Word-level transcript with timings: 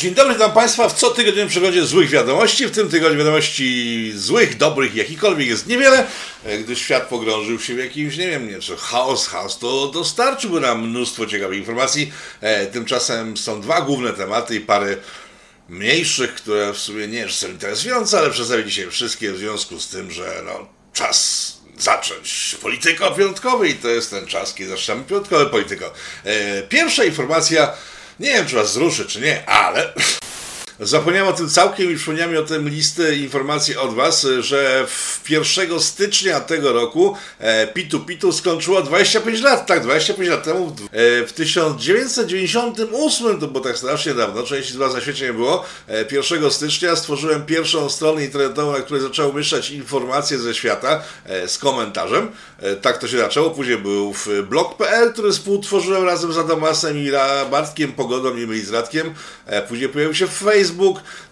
Dzień 0.00 0.14
dobry, 0.14 0.34
witam 0.34 0.52
Państwa 0.52 0.88
w 0.88 0.94
cotygodniowym 0.94 1.48
przeglądzie 1.48 1.86
złych 1.86 2.10
wiadomości. 2.10 2.66
W 2.66 2.70
tym 2.70 2.88
tygodniu 2.88 3.18
wiadomości 3.18 4.12
złych, 4.14 4.56
dobrych, 4.56 4.94
jakikolwiek 4.94 5.48
jest 5.48 5.66
niewiele, 5.66 6.06
e, 6.44 6.58
gdyż 6.58 6.78
świat 6.78 7.08
pogrążył 7.08 7.60
się 7.60 7.74
w 7.74 7.78
jakimś, 7.78 8.16
nie 8.16 8.28
wiem, 8.28 8.48
nie, 8.48 8.58
czy 8.58 8.76
chaos, 8.76 9.26
chaos 9.26 9.58
to 9.58 9.86
dostarczyłby 9.86 10.60
nam 10.60 10.88
mnóstwo 10.88 11.26
ciekawych 11.26 11.58
informacji. 11.58 12.12
E, 12.40 12.66
Tymczasem 12.66 13.36
są 13.36 13.60
dwa 13.60 13.80
główne 13.80 14.12
tematy 14.12 14.56
i 14.56 14.60
parę 14.60 14.96
mniejszych, 15.68 16.34
które 16.34 16.72
w 16.72 16.78
sumie 16.78 17.08
nie 17.08 17.28
są 17.28 17.48
interesujące, 17.48 18.18
ale 18.18 18.30
przedstawię 18.30 18.64
dzisiaj 18.64 18.90
wszystkie 18.90 19.32
w 19.32 19.38
związku 19.38 19.80
z 19.80 19.88
tym, 19.88 20.10
że 20.10 20.42
no, 20.46 20.66
czas 20.92 21.52
zacząć 21.78 22.56
polityko 22.62 23.10
piątkowy 23.10 23.68
i 23.68 23.74
to 23.74 23.88
jest 23.88 24.10
ten 24.10 24.26
czas, 24.26 24.54
kiedy 24.54 24.70
zaczynamy 24.70 25.04
piątkowe 25.04 25.46
polityko. 25.46 25.92
E, 26.24 26.62
Pierwsza 26.62 27.04
informacja, 27.04 27.72
nie 28.20 28.32
wiem 28.32 28.46
czy 28.46 28.56
was 28.56 28.72
zruszy 28.72 29.06
czy 29.06 29.20
nie, 29.20 29.48
ale 29.48 29.92
Zapomniałem 30.82 31.28
o 31.28 31.32
tym 31.36 31.48
całkiem 31.48 31.92
i 31.92 31.96
przypomniał 31.96 32.30
mi 32.30 32.36
o 32.36 32.42
tym 32.42 32.68
listę 32.68 33.16
informacji 33.16 33.76
od 33.76 33.94
Was, 33.94 34.26
że 34.40 34.86
w 34.86 35.30
1 35.30 35.80
stycznia 35.80 36.40
tego 36.40 36.72
roku 36.72 37.16
e, 37.38 37.66
Pitu 37.66 38.00
Pitu 38.00 38.32
skończyło 38.32 38.82
25 38.82 39.40
lat. 39.40 39.66
Tak, 39.66 39.82
25 39.82 40.30
lat 40.30 40.44
temu, 40.44 40.76
w, 40.76 40.82
e, 40.82 40.86
w 41.26 41.32
1998, 41.32 43.40
to 43.40 43.46
było 43.46 43.64
tak 43.64 43.78
strasznie 43.78 44.14
dawno, 44.14 44.42
części 44.42 44.72
z 44.72 44.76
Was 44.76 44.94
na 44.94 45.00
świecie 45.00 45.26
nie 45.26 45.32
było, 45.32 45.64
e, 45.88 46.04
1 46.12 46.50
stycznia 46.50 46.96
stworzyłem 46.96 47.46
pierwszą 47.46 47.90
stronę 47.90 48.24
internetową, 48.24 48.72
na 48.72 48.80
której 48.80 49.02
zacząłem 49.02 49.34
umieszczać 49.34 49.70
informacje 49.70 50.38
ze 50.38 50.54
świata 50.54 51.02
e, 51.24 51.48
z 51.48 51.58
komentarzem. 51.58 52.30
E, 52.58 52.76
tak 52.76 52.98
to 52.98 53.08
się 53.08 53.18
zaczęło. 53.18 53.50
Później 53.50 53.78
był 53.78 54.14
blog.pl, 54.48 55.12
który 55.12 55.32
współtworzyłem 55.32 56.04
razem 56.04 56.32
z 56.32 56.38
Adamasem 56.38 56.98
i 56.98 57.10
Bartkiem 57.50 57.92
Pogodą 57.92 58.36
i 58.36 58.46
Radkiem. 58.72 59.14
E, 59.46 59.62
Później 59.62 59.88
pojawił 59.88 60.14
się 60.14 60.26
Facebook, 60.26 60.69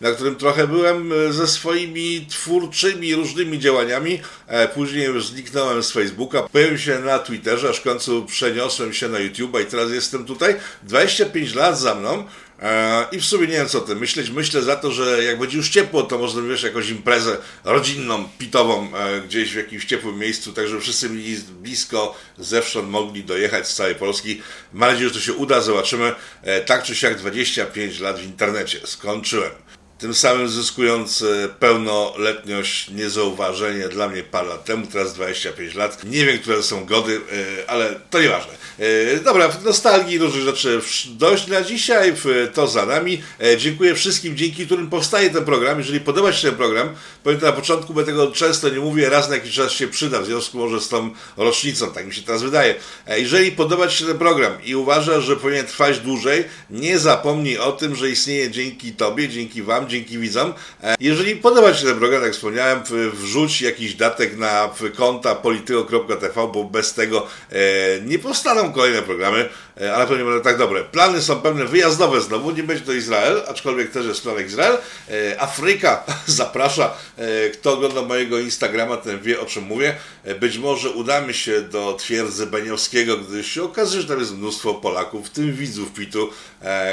na 0.01 0.13
którym 0.13 0.37
trochę 0.37 0.67
byłem 0.67 1.13
e, 1.13 1.33
ze 1.33 1.47
swoimi 1.47 2.27
twórczymi 2.31 3.15
różnymi 3.15 3.59
działaniami. 3.59 4.21
E, 4.47 4.69
Później 4.69 5.05
już 5.05 5.27
zniknąłem 5.27 5.83
z 5.83 5.93
Facebooka. 5.93 6.43
Pojawiłem 6.43 6.79
się 6.79 6.99
na 6.99 7.19
Twitterze, 7.19 7.69
aż 7.69 7.79
w 7.79 7.83
końcu 7.83 8.25
przeniosłem 8.25 8.93
się 8.93 9.09
na 9.09 9.19
YouTube'a 9.19 9.63
i 9.63 9.67
teraz 9.67 9.91
jestem 9.91 10.25
tutaj. 10.25 10.57
25 10.83 11.55
lat 11.55 11.79
za 11.79 11.95
mną. 11.95 12.25
E, 12.63 13.07
I 13.13 13.21
w 13.21 13.25
sumie 13.25 13.47
nie 13.47 13.53
wiem 13.53 13.69
co 13.69 13.81
tym 13.81 13.99
myśleć. 13.99 14.31
Myślę 14.31 14.63
za 14.63 14.77
to, 14.77 14.93
że 14.93 15.25
jak 15.25 15.39
będzie 15.39 15.57
już 15.57 15.69
ciepło, 15.69 16.03
to 16.03 16.19
można 16.19 16.43
wiesz, 16.43 16.63
jakąś 16.63 16.89
imprezę 16.89 17.37
rodzinną, 17.65 18.29
pitową 18.39 18.97
e, 18.97 19.21
gdzieś 19.21 19.53
w 19.53 19.57
jakimś 19.57 19.85
ciepłym 19.85 20.19
miejscu, 20.19 20.53
tak 20.53 20.69
żeby 20.69 20.81
wszyscy 20.81 21.11
mieli 21.11 21.37
blisko 21.51 22.15
zewsząd 22.39 22.89
mogli 22.89 23.25
dojechać 23.25 23.69
z 23.69 23.75
całej 23.75 23.95
Polski. 23.95 24.43
Mam 24.73 24.91
nadzieję, 24.91 25.09
że 25.09 25.15
to 25.15 25.21
się 25.21 25.33
uda, 25.33 25.61
zobaczymy. 25.61 26.15
E, 26.43 26.61
Tak 26.61 26.83
czy 26.83 26.97
siak 26.97 27.19
25 27.19 28.01
lat 28.01 28.21
w 28.21 28.25
internecie. 28.25 28.81
Skończyłem. 28.85 29.51
Tym 29.99 30.15
samym 30.15 30.49
zyskując 30.49 31.23
e, 31.23 31.49
pełnoletność, 31.49 32.91
niezauważenie 32.91 33.89
dla 33.89 34.09
mnie 34.09 34.23
parę 34.23 34.49
lat 34.49 34.65
temu, 34.65 34.87
teraz 34.87 35.15
25 35.15 35.75
lat. 35.75 36.05
Nie 36.05 36.27
wiem, 36.27 36.39
które 36.39 36.63
są 36.63 36.87
gody, 36.87 37.21
e, 37.67 37.71
ale 37.71 38.01
to 38.11 38.21
nieważne. 38.21 38.53
E, 38.79 39.17
Dobra, 39.17 39.51
nostalgii 39.65 40.19
różnych 40.19 40.45
rzeczy 40.45 40.81
dość 41.07 41.47
na 41.47 41.63
dzisiaj, 41.63 42.13
to 42.55 42.69
za 42.69 42.87
nami. 42.87 43.23
Dziękuję 43.59 43.95
wszystkim, 43.95 44.37
dzięki 44.37 44.67
którym 44.67 44.91
powstaje 44.91 45.31
ten 45.31 45.45
program. 45.45 45.79
Jeżeli 45.79 46.01
podoba 46.01 46.33
się 46.33 46.49
ten 46.49 46.57
program, 46.57 46.95
powiem 47.23 47.41
to 47.41 47.47
na 47.47 47.53
początku, 47.53 47.95
bo 47.95 48.03
tego 48.03 48.33
często 48.33 48.69
nie 48.69 48.81
mówię, 48.81 49.09
raz 49.09 49.29
na 49.29 49.35
jakiś 49.35 49.55
czas 49.55 49.73
się 49.73 49.89
przyda, 49.89 50.21
w 50.21 50.27
związku 50.27 50.59
może 50.59 50.81
z 50.81 50.89
tą 50.89 51.11
rocznicą, 51.37 51.91
tak 51.91 52.07
mi 52.07 52.15
się 52.15 52.23
teraz 52.23 52.43
wydaje. 52.43 52.75
Jeżeli 53.17 53.53
podoba 53.53 53.89
Ci 53.89 53.99
się 53.99 54.05
ten 54.05 54.19
program 54.19 54.53
i 54.65 54.75
uważasz, 54.77 55.25
że 55.25 55.37
powinien 55.37 55.67
trwać 55.67 55.99
dłużej, 55.99 56.45
nie 56.71 56.99
zapomnij 56.99 57.59
o 57.59 57.73
tym, 57.73 57.97
że 57.97 58.11
istnieje 58.11 58.51
dzięki 58.51 58.93
Tobie, 58.93 59.29
dzięki 59.29 59.63
Wam, 59.63 59.88
dzięki 59.89 60.19
widzom. 60.19 60.53
E, 60.83 60.95
Jeżeli 61.01 61.37
podoba 61.37 61.73
Ci 61.73 61.81
się 61.81 61.87
ten 61.87 61.99
program, 61.99 62.21
tak 62.21 62.27
jak 62.27 62.35
wspomniałem, 62.35 62.81
wrzuć 63.13 63.63
jakiś 63.63 63.95
datek 63.95 64.37
na 64.37 64.71
konta 64.97 65.35
polityko.tv, 65.35 66.49
bo 66.55 66.65
bez 66.65 66.95
tego 66.95 67.27
e, 67.53 67.57
nie 68.01 68.19
powstaną 68.19 68.73
kolejne 68.73 69.03
programy, 69.03 69.49
e, 69.81 69.95
ale 69.95 70.07
pewnie 70.07 70.25
będą 70.25 70.41
tak 70.41 70.59
dobre. 70.59 70.85
Plany 70.85 71.23
są 71.23 71.41
pewne 71.41 71.65
wyjazdowe 71.65 72.21
znowu, 72.21 72.51
nie 72.51 72.63
będzie 72.63 72.85
to 72.85 72.93
Izrael, 72.93 73.43
aczkolwiek 73.49 73.91
też 73.91 74.07
jest 74.07 74.23
planek 74.23 74.47
Izrael. 74.47 74.79
E, 75.11 75.41
Afryka 75.41 76.05
zaprasza. 76.27 76.95
E, 77.17 77.51
Kto 77.51 77.73
ogląda 77.73 78.03
mojego 78.03 78.39
Instagrama, 78.39 78.97
ten 78.97 79.21
wie 79.21 79.41
o 79.41 79.47
czym 79.47 79.65
mówię. 79.65 79.95
Być 80.41 80.59
może 80.59 80.91
udamy 80.91 81.35
się 81.35 81.61
do 81.61 81.93
twierdzy 81.93 82.47
Beniowskiego, 82.47 83.17
gdyż 83.17 83.47
się 83.47 83.63
okazuje, 83.63 84.03
że 84.03 84.09
tam 84.09 84.19
jest 84.21 84.35
mnóstwo 84.35 84.75
Polaków, 84.75 85.27
w 85.27 85.31
tym 85.31 85.53
widzów 85.53 85.93
PIT-u, 85.93 86.31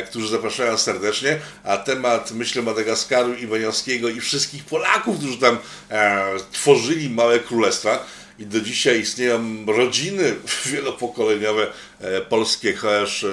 którzy 0.10 0.28
zapraszają 0.28 0.78
serdecznie, 0.78 1.40
a 1.64 1.78
temat, 1.78 2.32
myślę, 2.32 2.62
Madagaskaru 2.62 3.34
i 3.34 3.48
Beniowskiego 3.48 4.10
i 4.10 4.22
wszystkich 4.22 4.64
Polaków, 4.64 5.18
którzy 5.18 5.38
tam 5.38 5.58
tworzyli 6.52 7.10
małe 7.10 7.40
królestwa, 7.40 8.06
i 8.40 8.46
do 8.46 8.62
dzisiaj 8.62 9.00
istnieją 9.00 9.66
rodziny 9.68 10.36
wielopokoleniowe 10.72 11.68
e, 12.00 12.22
polskie, 12.22 12.74
chociaż 12.74 13.24
e, 13.24 13.28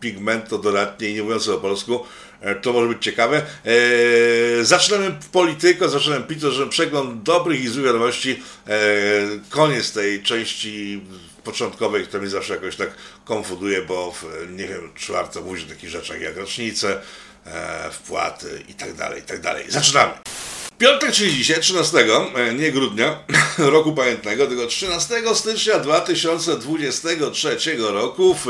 pigmento 0.00 0.58
dodatnie 0.58 1.08
i 1.08 1.14
nie 1.14 1.22
mówiące 1.22 1.52
po 1.52 1.58
polsku. 1.58 2.04
E, 2.40 2.54
To 2.54 2.72
może 2.72 2.88
być 2.88 3.02
ciekawe. 3.02 3.42
E, 3.64 4.64
zaczynamy 4.64 5.14
polityko, 5.32 5.88
zaczynamy 5.88 6.24
pito, 6.24 6.50
że 6.50 6.66
przegląd 6.66 7.22
dobrych 7.22 7.64
i 7.64 7.68
złych 7.68 7.84
wiadomości. 7.86 8.42
E, 8.68 8.78
koniec 9.50 9.92
tej 9.92 10.22
części 10.22 11.00
początkowej, 11.44 12.06
która 12.06 12.20
mnie 12.20 12.30
zawsze 12.30 12.54
jakoś 12.54 12.76
tak 12.76 12.90
konfuduje, 13.24 13.82
bo 13.82 14.12
w, 14.12 14.24
nie 14.50 14.68
wiem, 14.68 14.92
czy 14.94 15.12
warto 15.12 15.40
o 15.40 15.44
takich 15.68 15.90
rzeczach 15.90 16.20
jak 16.20 16.36
rocznice, 16.36 17.00
wpłaty 17.92 18.62
i 18.68 18.74
tak 18.74 18.94
dalej, 18.94 19.20
i 19.20 19.24
tak 19.24 19.40
dalej. 19.40 19.64
Zaczynamy! 19.68 20.12
Piątek, 20.82 21.12
czyli 21.12 21.32
dzisiaj, 21.32 21.60
13, 21.60 21.98
e, 22.34 22.54
nie 22.54 22.72
grudnia, 22.72 23.18
roku 23.58 23.92
pamiętnego, 23.92 24.46
tylko 24.46 24.66
13 24.66 25.14
stycznia 25.34 25.78
2023 25.78 27.56
roku. 27.78 28.34
W- 28.34 28.46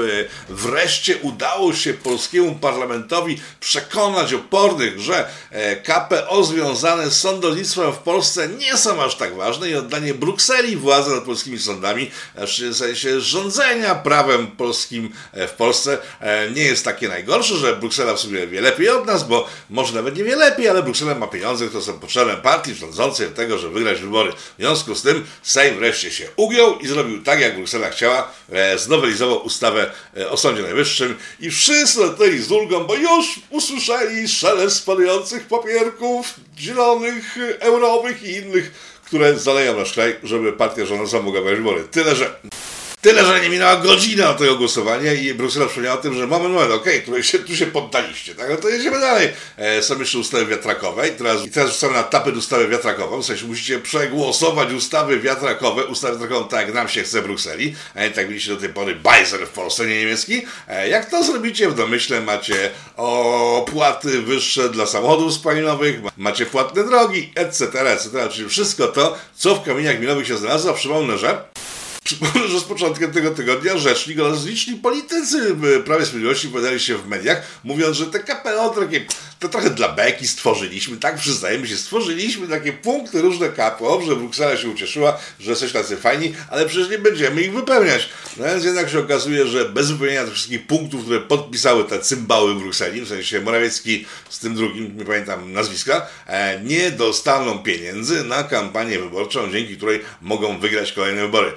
wreszcie 0.49 1.17
udało 1.17 1.75
się 1.75 1.95
polskiemu 1.95 2.55
parlamentowi 2.55 3.41
przekonać 3.61 4.35
opornych, 4.35 5.01
że 5.01 5.29
e, 5.51 5.77
KPO 5.77 6.45
związane 6.45 7.11
z 7.11 7.19
sądownictwem 7.19 7.93
w 7.93 7.99
Polsce 7.99 8.49
nie 8.49 8.77
są 8.77 9.03
aż 9.03 9.15
tak 9.15 9.37
ważne 9.37 9.71
i 9.71 9.75
oddanie 9.75 10.15
Brukseli 10.15 10.77
władzy 10.77 11.11
nad 11.11 11.25
polskimi 11.25 11.59
sądami, 11.59 12.11
znaczy 12.37 12.71
w 12.71 12.77
sensie 12.77 13.21
rządzenia 13.21 13.95
prawem 13.95 14.47
polskim 14.47 15.13
e, 15.33 15.49
w 15.49 15.53
Polsce 15.53 15.99
e, 16.21 16.51
nie 16.51 16.65
jest 16.65 16.85
takie 16.85 17.09
najgorsze, 17.09 17.57
że 17.57 17.77
Bruksela 17.77 18.15
w 18.15 18.21
sumie 18.21 18.47
wie 18.47 18.61
lepiej 18.61 18.89
od 18.89 19.07
nas, 19.07 19.29
bo 19.29 19.49
może 19.71 19.95
nawet 19.95 20.17
nie 20.17 20.25
wie 20.25 20.37
lepiej, 20.37 20.69
ale 20.69 20.83
Bruksela 20.83 21.15
ma 21.15 21.27
pieniądze, 21.27 21.67
które 21.67 21.83
są 21.83 21.93
potrzebne 21.99 22.22
partii 22.31 22.75
rządzącej 22.75 23.29
do 23.29 23.35
tego, 23.35 23.59
żeby 23.59 23.75
wygrać 23.75 24.01
wybory. 24.01 24.33
W 24.33 24.55
związku 24.59 24.95
z 24.95 25.03
tym 25.03 25.27
Sejm 25.43 25.77
wreszcie 25.77 26.11
się 26.11 26.29
ugiął 26.37 26.79
i 26.79 26.87
zrobił 26.87 27.23
tak, 27.23 27.41
jak 27.41 27.57
Bruksela 27.57 27.91
chciała, 27.91 28.33
e, 28.53 28.79
znowelizował 28.79 29.47
ustawę 29.47 29.91
e, 30.17 30.31
o 30.31 30.37
Sądzie 30.37 30.63
Najwyższym 30.63 31.17
i 31.41 31.51
wszyscy 31.51 32.01
lateli 32.01 32.43
z 32.43 32.51
ulgą, 32.51 32.85
bo 32.85 32.95
już 32.95 33.27
usłyszeli 33.51 34.29
szelest 34.29 34.77
spadających 34.77 35.47
papierków 35.47 36.35
zielonych, 36.59 37.39
e, 37.39 37.61
eurowych 37.61 38.23
i 38.23 38.33
innych, 38.33 38.73
które 39.07 39.39
zaleją 39.39 39.79
nasz 39.79 39.93
kraj, 39.93 40.17
żeby 40.23 40.53
partia 40.53 40.87
rządząca 40.87 41.23
mogła 41.23 41.41
wygrać 41.41 41.59
wybory. 41.59 41.85
Tyle, 41.91 42.17
że 42.17 42.35
Tyle, 43.03 43.25
że 43.25 43.41
nie 43.41 43.49
minęła 43.49 43.77
godzina 43.77 44.31
od 44.31 44.39
tego 44.39 44.57
głosowania 44.57 45.13
i 45.13 45.35
Bruksela 45.35 45.67
przypomniała 45.67 45.99
o 45.99 46.03
tym, 46.03 46.15
że 46.15 46.27
moment, 46.27 46.55
moment, 46.55 46.73
okej, 46.73 47.03
tu, 47.03 47.23
się, 47.23 47.39
tu 47.39 47.57
się 47.57 47.67
poddaliście, 47.67 48.35
tak? 48.35 48.51
No 48.51 48.57
to 48.57 48.69
jedziemy 48.69 49.01
dalej. 49.01 49.33
E, 49.57 49.83
są 49.83 49.99
jeszcze 49.99 50.19
ustawy 50.19 50.47
wiatrakowe 50.47 51.09
i 51.09 51.13
teraz, 51.13 51.47
i 51.47 51.51
teraz 51.51 51.73
rzucamy 51.73 51.93
na 51.93 52.03
tapet 52.03 52.37
ustawę 52.37 52.69
wiatrakową, 52.69 53.23
w 53.23 53.27
sensie 53.27 53.47
musicie 53.47 53.79
przegłosować 53.79 54.73
ustawy 54.73 55.21
wiatrakowe, 55.21 55.85
ustawę 55.85 56.13
wiatrakową 56.13 56.49
tak, 56.49 56.67
jak 56.67 56.75
nam 56.75 56.89
się 56.89 57.03
chce 57.03 57.21
w 57.21 57.25
Brukseli, 57.25 57.75
a 57.95 58.03
nie 58.03 58.11
tak 58.11 58.29
mieliście 58.29 58.51
do 58.51 58.61
tej 58.61 58.69
pory 58.69 58.95
bajzer 58.95 59.47
w 59.47 59.51
Polsce, 59.51 59.87
nie 59.87 59.99
niemiecki. 59.99 60.43
E, 60.69 60.89
jak 60.89 61.11
to 61.11 61.25
zrobicie 61.25 61.69
w 61.69 61.75
domyśle, 61.75 62.21
macie 62.21 62.71
opłaty 62.97 64.23
wyższe 64.23 64.69
dla 64.69 64.87
samochodów 64.87 65.35
spalinowych, 65.35 66.03
ma- 66.03 66.11
macie 66.17 66.47
płatne 66.47 66.85
drogi, 66.85 67.33
etc., 67.35 67.81
etc., 67.81 68.29
czyli 68.33 68.49
wszystko 68.49 68.89
to, 68.89 69.17
co 69.37 69.55
w 69.55 69.65
kamieniach 69.65 70.01
milowych 70.01 70.27
się 70.27 70.37
znalazło. 70.37 70.75
Przypomnę, 70.75 71.19
że 71.19 71.45
Przypomnę, 72.05 72.49
że 72.49 72.61
z 72.61 72.65
początkiem 72.65 73.13
tego 73.13 73.31
tygodnia 73.31 73.79
rzecznik 73.79 74.21
oraz 74.21 74.45
liczni 74.45 74.75
politycy 74.75 75.55
w 75.55 75.83
Prawie 75.85 76.07
Sprawiedliwości 76.07 76.49
pojawiali 76.49 76.81
się 76.81 76.99
w 76.99 77.09
mediach, 77.09 77.43
mówiąc, 77.65 77.97
że 77.97 78.07
te 78.07 78.21
KPO 78.21 78.69
takie, 78.81 79.05
to 79.39 79.49
trochę 79.49 79.71
dla 79.71 79.89
beki 79.89 80.29
stworzyliśmy, 80.29 80.97
tak 80.97 81.17
przyznajemy 81.17 81.67
się, 81.67 81.77
stworzyliśmy 81.77 82.49
takie 82.49 82.73
punkty 82.73 83.23
różne 83.23 83.49
KPO, 83.49 84.03
że 84.07 84.17
Bruksela 84.17 84.57
się 84.57 84.69
ucieszyła, 84.69 85.19
że 85.41 85.51
jesteśmy 85.51 85.81
tacy 85.81 85.97
fajni, 85.97 86.35
ale 86.51 86.67
przecież 86.67 86.91
nie 86.91 86.99
będziemy 86.99 87.43
ich 87.43 87.53
wypełniać. 87.53 88.09
No 88.37 88.45
więc 88.45 88.65
jednak 88.65 88.91
się 88.91 88.99
okazuje, 88.99 89.47
że 89.47 89.65
bez 89.65 89.91
wypełnienia 89.91 90.25
tych 90.25 90.35
wszystkich 90.35 90.67
punktów, 90.67 91.03
które 91.03 91.21
podpisały 91.21 91.85
te 91.85 91.99
cymbały 91.99 92.55
w 92.55 92.59
Brukseli, 92.59 93.01
w 93.01 93.09
sensie 93.09 93.41
Morawiecki 93.41 94.07
z 94.31 94.39
tym 94.39 94.55
drugim, 94.55 94.99
nie 94.99 95.05
pamiętam 95.05 95.53
nazwiska, 95.53 96.07
e, 96.27 96.61
nie 96.61 96.91
dostaną 96.91 97.59
pieniędzy 97.59 98.25
na 98.25 98.43
kampanię 98.43 98.99
wyborczą, 98.99 99.53
dzięki 99.53 99.77
której 99.77 100.01
mogą 100.23 100.59
wygrać 100.59 100.93
kolejne 100.93 101.23
wybory. 101.23 101.53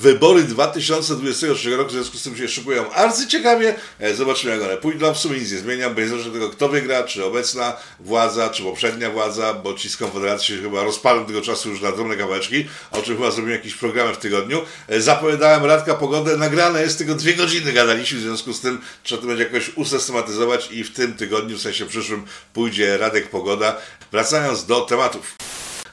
Wybory 0.00 0.44
2023 0.44 1.76
roku 1.76 1.90
w 1.90 1.92
związku 1.92 2.18
z 2.18 2.22
tym 2.22 2.36
się 2.36 2.48
szykują 2.48 2.92
arcyciekawie. 2.92 3.74
E, 3.98 4.14
Zobaczymy 4.14 4.52
jak 4.52 4.62
one 4.62 4.76
pójdą. 4.76 5.14
W 5.14 5.18
sumie 5.18 5.38
nic 5.38 5.52
nie 5.52 5.58
zmienia, 5.58 5.90
bo 5.90 6.00
niezależnie 6.00 6.28
od 6.28 6.34
tego 6.34 6.50
kto 6.50 6.68
wygra, 6.68 7.04
czy 7.04 7.24
obecna 7.24 7.76
władza, 8.00 8.50
czy 8.50 8.62
poprzednia 8.62 9.10
władza, 9.10 9.54
bo 9.54 9.74
ci 9.74 9.90
z 9.90 9.96
Konfederacji 9.96 10.56
się 10.56 10.62
chyba 10.62 10.84
rozpalą 10.84 11.26
tego 11.26 11.42
czasu 11.42 11.70
już 11.70 11.80
na 11.80 11.92
drobne 11.92 12.16
kawałeczki, 12.16 12.68
o 12.90 13.02
czym 13.02 13.16
chyba 13.16 13.30
zrobimy 13.30 13.52
jakiś 13.56 13.74
program 13.74 14.14
w 14.14 14.18
tygodniu. 14.18 14.62
E, 14.88 15.00
Zapowiadałem 15.00 15.64
Radka 15.64 15.94
Pogodę, 15.94 16.36
nagrane 16.36 16.82
jest 16.82 16.98
tylko 16.98 17.14
dwie 17.14 17.34
godziny 17.34 17.72
gadaliśmy, 17.72 18.18
w 18.18 18.22
związku 18.22 18.52
z 18.52 18.60
tym 18.60 18.80
trzeba 19.02 19.22
to 19.22 19.28
będzie 19.28 19.44
jakoś 19.44 19.76
usystematyzować 19.76 20.68
i 20.72 20.84
w 20.84 20.92
tym 20.92 21.14
tygodniu, 21.14 21.58
w 21.58 21.60
sensie 21.60 21.86
przyszłym, 21.86 22.24
pójdzie 22.52 22.98
Radek 22.98 23.30
Pogoda. 23.30 23.76
Wracając 24.12 24.66
do 24.66 24.80
tematów. 24.80 25.36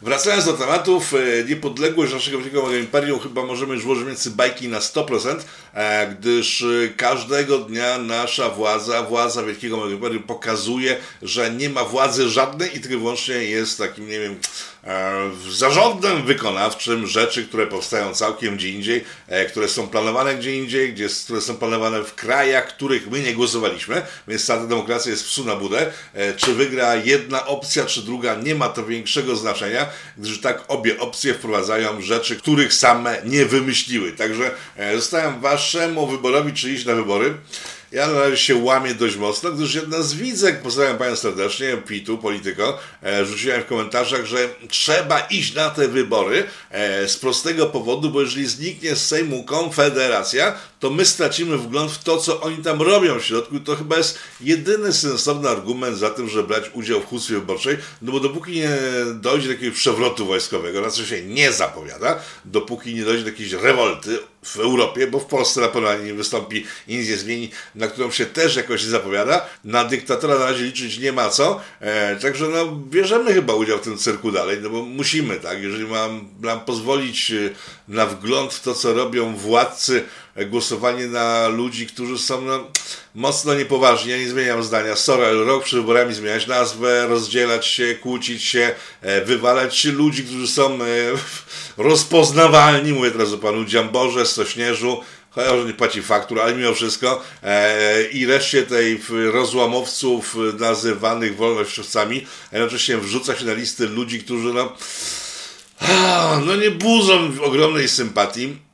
Wracając 0.02 0.46
do 0.46 0.54
tematów, 0.54 1.14
e, 1.14 1.44
niepodległość 1.44 2.14
naszego 2.14 2.38
wielkiego 2.38 2.76
imperium 2.76 3.20
chyba 3.20 3.46
możemy 3.46 3.74
już 3.74 3.84
włożyć 3.84 4.08
między 4.08 4.32
bajki 4.32 4.68
na 4.68 4.80
100%, 4.80 5.46
e, 5.74 6.08
gdyż 6.08 6.62
e, 6.62 6.90
każdego 6.98 7.58
dnia 7.58 7.98
nasza 7.98 8.50
władza, 8.50 9.04
władza 9.04 9.44
wielkiego 9.44 9.90
imperium 9.90 10.24
pokazuje, 10.24 10.98
że 11.22 11.52
nie 11.52 11.70
ma 11.70 11.84
władzy 11.84 12.30
żadnej 12.30 12.78
i 12.78 12.80
tylko 12.80 12.98
wyłącznie 12.98 13.36
jest 13.36 13.78
takim, 13.78 14.08
nie 14.08 14.20
wiem, 14.20 14.40
zarządem 15.52 16.26
wykonawczym 16.26 17.08
rzeczy, 17.08 17.46
które 17.46 17.68
powstają 17.68 18.14
całkiem 18.14 18.56
gdzie 18.56 18.70
indziej, 18.70 19.04
które 19.50 19.68
są 19.68 19.88
planowane 19.88 20.36
gdzie 20.36 20.56
indziej, 20.56 20.94
gdzie, 20.94 21.08
które 21.24 21.42
są 21.42 21.58
planowane 21.58 22.04
w 22.04 22.16
krajach, 22.16 22.68
których 22.68 23.12
my 23.12 23.20
nie 23.20 23.34
głosowaliśmy, 23.34 24.02
więc 24.28 24.46
ta 24.46 24.68
demokracja 24.68 25.12
jest 25.12 25.26
psu 25.26 25.46
na 25.46 25.56
budę. 25.56 25.92
Czy 26.38 26.54
wygra 26.54 26.96
jedna 26.96 27.46
opcja, 27.46 27.86
czy 27.86 28.02
druga, 28.02 28.36
nie 28.36 28.56
ma 28.56 28.70
to 28.70 28.86
większego 28.86 29.36
znaczenia 29.36 29.88
gdyż 30.18 30.42
tak 30.42 30.64
obie 30.68 31.00
opcje 31.00 31.34
wprowadzają 31.34 32.02
rzeczy, 32.02 32.36
których 32.36 32.74
same 32.74 33.22
nie 33.26 33.46
wymyśliły. 33.46 34.12
Także 34.12 34.52
e, 34.78 34.96
zostałem 34.96 35.42
waszemu 35.42 36.08
wyborowi, 36.08 36.54
czy 36.54 36.72
iść 36.72 36.86
na 36.86 36.96
wybory. 36.96 37.34
Ja 37.92 38.07
na 38.07 38.19
razie 38.19 38.38
się 38.38 38.56
łamię 38.56 38.95
dość 38.95 39.16
mocno, 39.16 39.51
gdyż 39.51 39.75
jedna 39.75 40.01
z 40.01 40.13
widzek, 40.13 40.62
pozdrawiam 40.62 40.98
Panią 40.98 41.16
serdecznie, 41.16 41.78
Pitu, 41.78 42.18
Polityko, 42.18 42.80
e, 43.04 43.25
rzuciłem 43.25 43.62
w 43.62 43.66
komentarzach, 43.66 44.25
że 44.25 44.50
trzeba 44.69 45.19
iść 45.19 45.54
na 45.54 45.69
te 45.69 45.88
wybory 45.88 46.44
e, 46.72 47.07
z 47.07 47.18
prostego 47.18 47.66
powodu, 47.66 48.10
bo 48.10 48.22
jeżeli 48.22 48.48
zniknie 48.48 48.95
z 48.95 49.07
Sejmu 49.07 49.44
Konfederacja, 49.44 50.56
to 50.80 50.90
my 50.90 51.06
stracimy 51.06 51.58
wgląd 51.58 51.92
w 51.92 52.04
to, 52.04 52.18
co 52.18 52.42
oni 52.42 52.58
tam 52.58 52.82
robią 52.82 53.20
w 53.20 53.26
środku. 53.26 53.60
To 53.60 53.76
chyba 53.76 53.98
jest 53.98 54.20
jedyny 54.42 54.94
sensowny 54.94 55.50
argument 55.50 55.98
za 55.98 56.10
tym, 56.10 56.30
żeby 56.30 56.48
brać 56.48 56.64
udział 56.74 57.02
w 57.02 57.06
hucwie 57.06 57.36
wyborczej, 57.36 57.78
no 58.02 58.12
bo 58.12 58.20
dopóki 58.20 58.52
nie 58.52 58.78
dojdzie 59.14 59.48
do 59.48 59.54
jakiegoś 59.54 59.78
przewrotu 59.78 60.26
wojskowego, 60.26 60.82
na 60.82 60.90
co 60.90 61.06
się 61.06 61.22
nie 61.22 61.52
zapowiada, 61.52 62.20
dopóki 62.46 62.96
nie 62.96 63.06
dojdzie 63.06 63.24
do 63.24 63.30
jakiejś 63.30 63.52
rewolty 63.52 64.20
w 64.48 64.60
Europie, 64.60 65.08
bo 65.08 65.20
w 65.20 65.26
Polsce 65.26 65.62
na 65.62 65.68
pewno 65.68 65.98
nie 65.98 66.14
wystąpi 66.14 66.66
i 66.88 66.98
nic 66.98 67.10
nie 67.10 67.18
zmieni, 67.18 67.52
na 67.76 67.88
którą 67.88 68.12
się 68.12 68.26
też 68.26 68.56
jakoś 68.56 68.84
nie 68.84 68.90
zapowiada. 68.90 69.46
Na 69.64 69.84
dyktatora 69.84 70.40
na 70.40 70.46
razie 70.46 70.64
liczyć 70.64 71.00
nie 71.00 71.12
ma 71.12 71.30
co. 71.30 71.62
E, 71.80 72.16
także 72.16 72.48
no, 72.48 72.66
bierzemy 72.66 73.34
chyba 73.34 73.54
udział 73.54 73.78
w 73.78 73.82
tym 73.82 73.98
cyrku 73.98 74.32
dalej, 74.32 74.58
no 74.62 74.70
bo 74.70 74.84
musimy, 74.84 75.36
tak? 75.36 75.62
Jeżeli 75.64 75.88
mam 75.88 76.30
nam 76.42 76.60
pozwolić 76.60 77.32
e, 77.32 77.50
na 77.88 78.06
wgląd 78.06 78.54
w 78.54 78.62
to, 78.62 78.74
co 78.74 78.94
robią 78.94 79.36
władcy, 79.36 80.04
głosowanie 80.45 81.07
na 81.07 81.48
ludzi, 81.48 81.88
którzy 81.88 82.18
są 82.18 82.42
no, 82.42 82.68
mocno 83.16 83.54
niepoważni. 83.54 84.12
Ja 84.12 84.18
nie 84.18 84.30
zmieniam 84.30 84.63
zdania. 84.63 84.95
Sorry, 84.95 85.45
rok 85.45 85.63
przed 85.63 85.80
wyborami 85.80 86.13
zmieniać 86.13 86.48
nazwę, 86.48 87.07
rozdzielać 87.07 87.66
się, 87.66 87.95
kłócić 87.95 88.44
się, 88.44 88.75
e, 89.01 89.25
wywalać 89.25 89.78
się 89.78 89.92
ludzi, 89.92 90.24
którzy 90.24 90.48
są 90.48 90.74
e, 90.74 90.78
rozpoznawalni. 91.89 92.94
Mówię 92.94 93.12
teraz 93.12 93.34
o 93.34 93.38
panu 93.38 93.66
Dziamborze, 93.66 94.25
Sośnierzu, 94.25 95.01
chociaż 95.30 95.66
nie 95.66 95.74
płaci 95.74 96.01
faktur, 96.01 96.42
ale 96.42 96.56
mimo 96.56 96.74
wszystko 96.74 97.24
e, 97.44 98.04
i 98.04 98.25
reszcie 98.25 98.63
tej 98.63 99.01
rozłamowców 99.31 100.36
nazywanych 100.60 101.36
wolnościowcami, 101.36 102.25
a 102.51 102.57
jednocześnie 102.57 102.98
wrzuca 102.98 103.36
się 103.36 103.45
na 103.45 103.54
listy 103.54 103.88
ludzi, 103.88 104.19
którzy 104.19 104.54
no, 104.54 104.74
no 106.45 106.56
nie 106.56 106.72
budzą 106.72 107.31
ogromnej 107.42 107.90
sympatii 107.90 108.67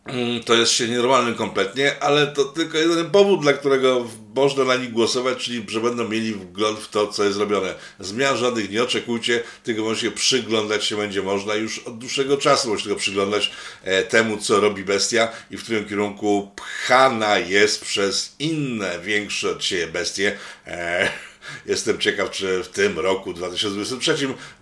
to 0.45 0.53
jest 0.53 0.71
się 0.71 0.87
nienormalnym 0.87 1.35
kompletnie, 1.35 2.03
ale 2.03 2.27
to 2.27 2.45
tylko 2.45 2.77
jeden 2.77 3.11
powód, 3.11 3.41
dla 3.41 3.53
którego 3.53 4.07
można 4.35 4.63
na 4.63 4.75
nich 4.75 4.91
głosować, 4.91 5.37
czyli 5.37 5.65
że 5.67 5.81
będą 5.81 6.09
mieli 6.09 6.33
wgląd 6.33 6.79
w 6.79 6.87
to, 6.87 7.07
co 7.07 7.23
jest 7.23 7.39
robione. 7.39 7.73
Zmian 7.99 8.37
żadnych 8.37 8.69
nie 8.69 8.83
oczekujcie, 8.83 9.43
tylko 9.63 9.83
właśnie 9.83 10.11
przyglądać 10.11 10.85
się 10.85 10.97
będzie 10.97 11.21
można 11.21 11.55
już 11.55 11.79
od 11.79 11.97
dłuższego 11.97 12.37
czasu, 12.37 12.69
można 12.69 12.83
tylko 12.83 12.99
przyglądać 12.99 13.51
e, 13.83 14.03
temu, 14.03 14.37
co 14.37 14.59
robi 14.59 14.83
bestia 14.83 15.31
i 15.51 15.57
w 15.57 15.63
którym 15.63 15.85
kierunku 15.85 16.51
pchana 16.55 17.37
jest 17.37 17.81
przez 17.85 18.35
inne, 18.39 18.99
większe 18.99 19.51
od 19.51 19.63
siebie 19.63 19.87
bestie. 19.87 20.37
E, 20.67 21.09
Jestem 21.65 21.97
ciekaw, 21.97 22.31
czy 22.31 22.63
w 22.63 22.67
tym 22.67 22.99
roku 22.99 23.33
2023 23.33 24.15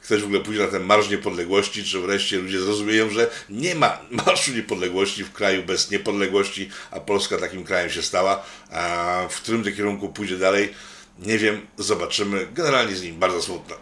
ktoś 0.04 0.22
w 0.22 0.26
ogóle 0.26 0.40
pójdzie 0.40 0.62
na 0.62 0.68
ten 0.68 0.84
Marsz 0.84 1.10
Niepodległości, 1.10 1.84
czy 1.84 2.00
wreszcie 2.00 2.38
ludzie 2.38 2.60
zrozumieją, 2.60 3.10
że 3.10 3.30
nie 3.50 3.76
ma 3.76 4.00
Marszu 4.26 4.52
Niepodległości 4.52 5.24
w 5.24 5.32
kraju 5.32 5.64
bez 5.64 5.92
niepodległości, 5.92 6.70
a 6.92 7.00
Polska 7.00 7.38
takim 7.38 7.64
krajem 7.64 7.90
się 7.90 8.02
stała. 8.02 8.44
A 8.72 9.28
w 9.30 9.36
którym 9.36 9.64
kierunku 9.64 10.10
pójdzie 10.10 10.38
dalej, 10.38 10.74
nie 11.20 11.38
wiem, 11.38 11.62
zobaczymy. 11.78 12.48
Generalnie 12.54 12.96
z 12.96 13.04
nim 13.04 13.20
bardzo 13.20 13.42
smutno. 13.42 13.76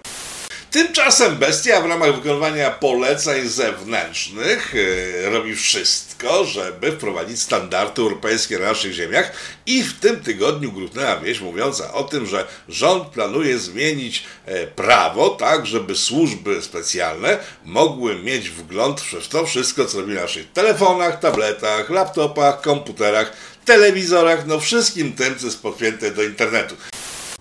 Tymczasem 0.72 1.36
bestia 1.36 1.82
w 1.82 1.86
ramach 1.86 2.16
wykonywania 2.16 2.72
poleceń 2.72 3.48
zewnętrznych 3.48 4.74
yy, 4.74 5.30
robi 5.30 5.56
wszystko, 5.56 6.46
żeby 6.46 6.92
wprowadzić 6.92 7.42
standardy 7.42 8.02
europejskie 8.02 8.60
na 8.60 8.66
naszych 8.66 8.94
ziemiach 8.94 9.32
i 9.66 9.84
w 9.84 10.00
tym 10.00 10.20
tygodniu 10.20 10.72
grudnęła 10.72 11.18
wieść 11.18 11.42
mówiąca 11.42 11.94
o 11.94 12.04
tym, 12.04 12.26
że 12.26 12.48
rząd 12.68 13.08
planuje 13.08 13.60
zmienić 13.60 14.24
e, 14.46 14.68
prawo 14.68 15.30
tak, 15.30 15.66
żeby 15.66 15.96
służby 15.96 16.62
specjalne 16.62 17.38
mogły 17.66 18.16
mieć 18.16 18.50
wgląd 18.50 19.02
w 19.02 19.28
to 19.28 19.46
wszystko, 19.46 19.86
co 19.86 20.02
robi 20.02 20.14
na 20.14 20.22
naszych 20.22 20.52
telefonach, 20.52 21.20
tabletach, 21.20 21.90
laptopach, 21.90 22.62
komputerach, 22.62 23.34
telewizorach, 23.66 24.46
no 24.48 24.60
wszystkim 24.60 25.14
tym, 25.14 25.40
co 25.40 25.46
jest 25.46 25.62
podpięte 25.62 26.12
do 26.12 26.24
internetu. 26.24 26.76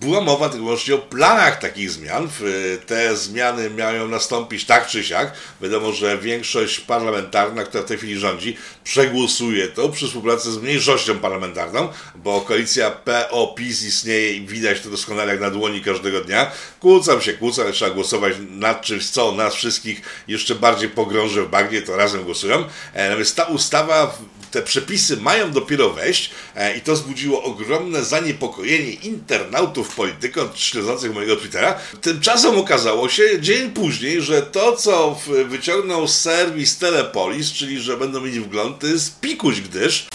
Była 0.01 0.21
mowa 0.21 0.49
wyłącznie 0.49 0.95
o 0.95 0.99
planach 0.99 1.59
takich 1.59 1.91
zmian. 1.91 2.29
Te 2.87 3.17
zmiany 3.17 3.71
miały 3.71 4.09
nastąpić 4.09 4.65
tak 4.65 4.87
czy 4.87 5.05
siak. 5.05 5.33
Wiadomo, 5.61 5.93
że 5.93 6.19
większość 6.19 6.81
parlamentarna, 6.81 7.65
która 7.65 7.83
w 7.83 7.87
tej 7.87 7.99
chwili 7.99 8.19
rządzi, 8.19 8.57
przegłosuje 8.85 9.69
to 9.69 9.89
przy 9.89 10.07
współpracy 10.07 10.53
z 10.53 10.59
mniejszością 10.59 11.19
parlamentarną, 11.19 11.89
bo 12.15 12.41
koalicja 12.41 12.91
PO-PiS 12.91 13.83
istnieje 13.83 14.35
i 14.35 14.47
widać 14.47 14.81
to 14.81 14.91
doskonale 14.91 15.33
jak 15.33 15.41
na 15.41 15.51
dłoni 15.51 15.81
każdego 15.81 16.21
dnia. 16.21 16.51
Kłócam 16.81 17.21
się, 17.21 17.33
kłócam, 17.33 17.65
ale 17.65 17.73
trzeba 17.73 17.95
głosować 17.95 18.35
nad 18.51 18.83
czymś, 18.83 19.11
co 19.11 19.33
nas 19.33 19.55
wszystkich 19.55 20.03
jeszcze 20.29 20.55
bardziej 20.55 20.89
pogrąży 20.89 21.43
w 21.43 21.49
bagnie, 21.49 21.83
to 21.83 21.97
razem 21.97 22.25
głosują. 22.25 22.65
E, 22.95 23.09
natomiast 23.09 23.37
ta 23.37 23.45
ustawa 23.45 24.19
te 24.51 24.63
przepisy 24.63 25.17
mają 25.17 25.53
dopiero 25.53 25.91
wejść 25.91 26.31
e, 26.57 26.77
i 26.77 26.81
to 26.81 26.93
wzbudziło 26.93 27.43
ogromne 27.43 28.05
zaniepokojenie 28.05 28.93
internautów 28.93 29.95
polityką 29.95 30.41
śledzących 30.55 31.15
mojego 31.15 31.37
Twittera. 31.37 31.79
Tymczasem 32.01 32.59
okazało 32.59 33.09
się 33.09 33.41
dzień 33.41 33.71
później, 33.71 34.23
że 34.23 34.43
to, 34.43 34.77
co 34.77 35.21
wyciągnął 35.45 36.09
serwis 36.09 36.79
Telepolis, 36.79 37.53
czyli 37.53 37.81
że 37.81 37.97
będą 37.97 38.21
mieli 38.21 38.41
wgląd, 38.41 38.79
to 38.79 38.87
jest 38.87 39.21
pikuś, 39.21 39.61
gdyż 39.61 40.09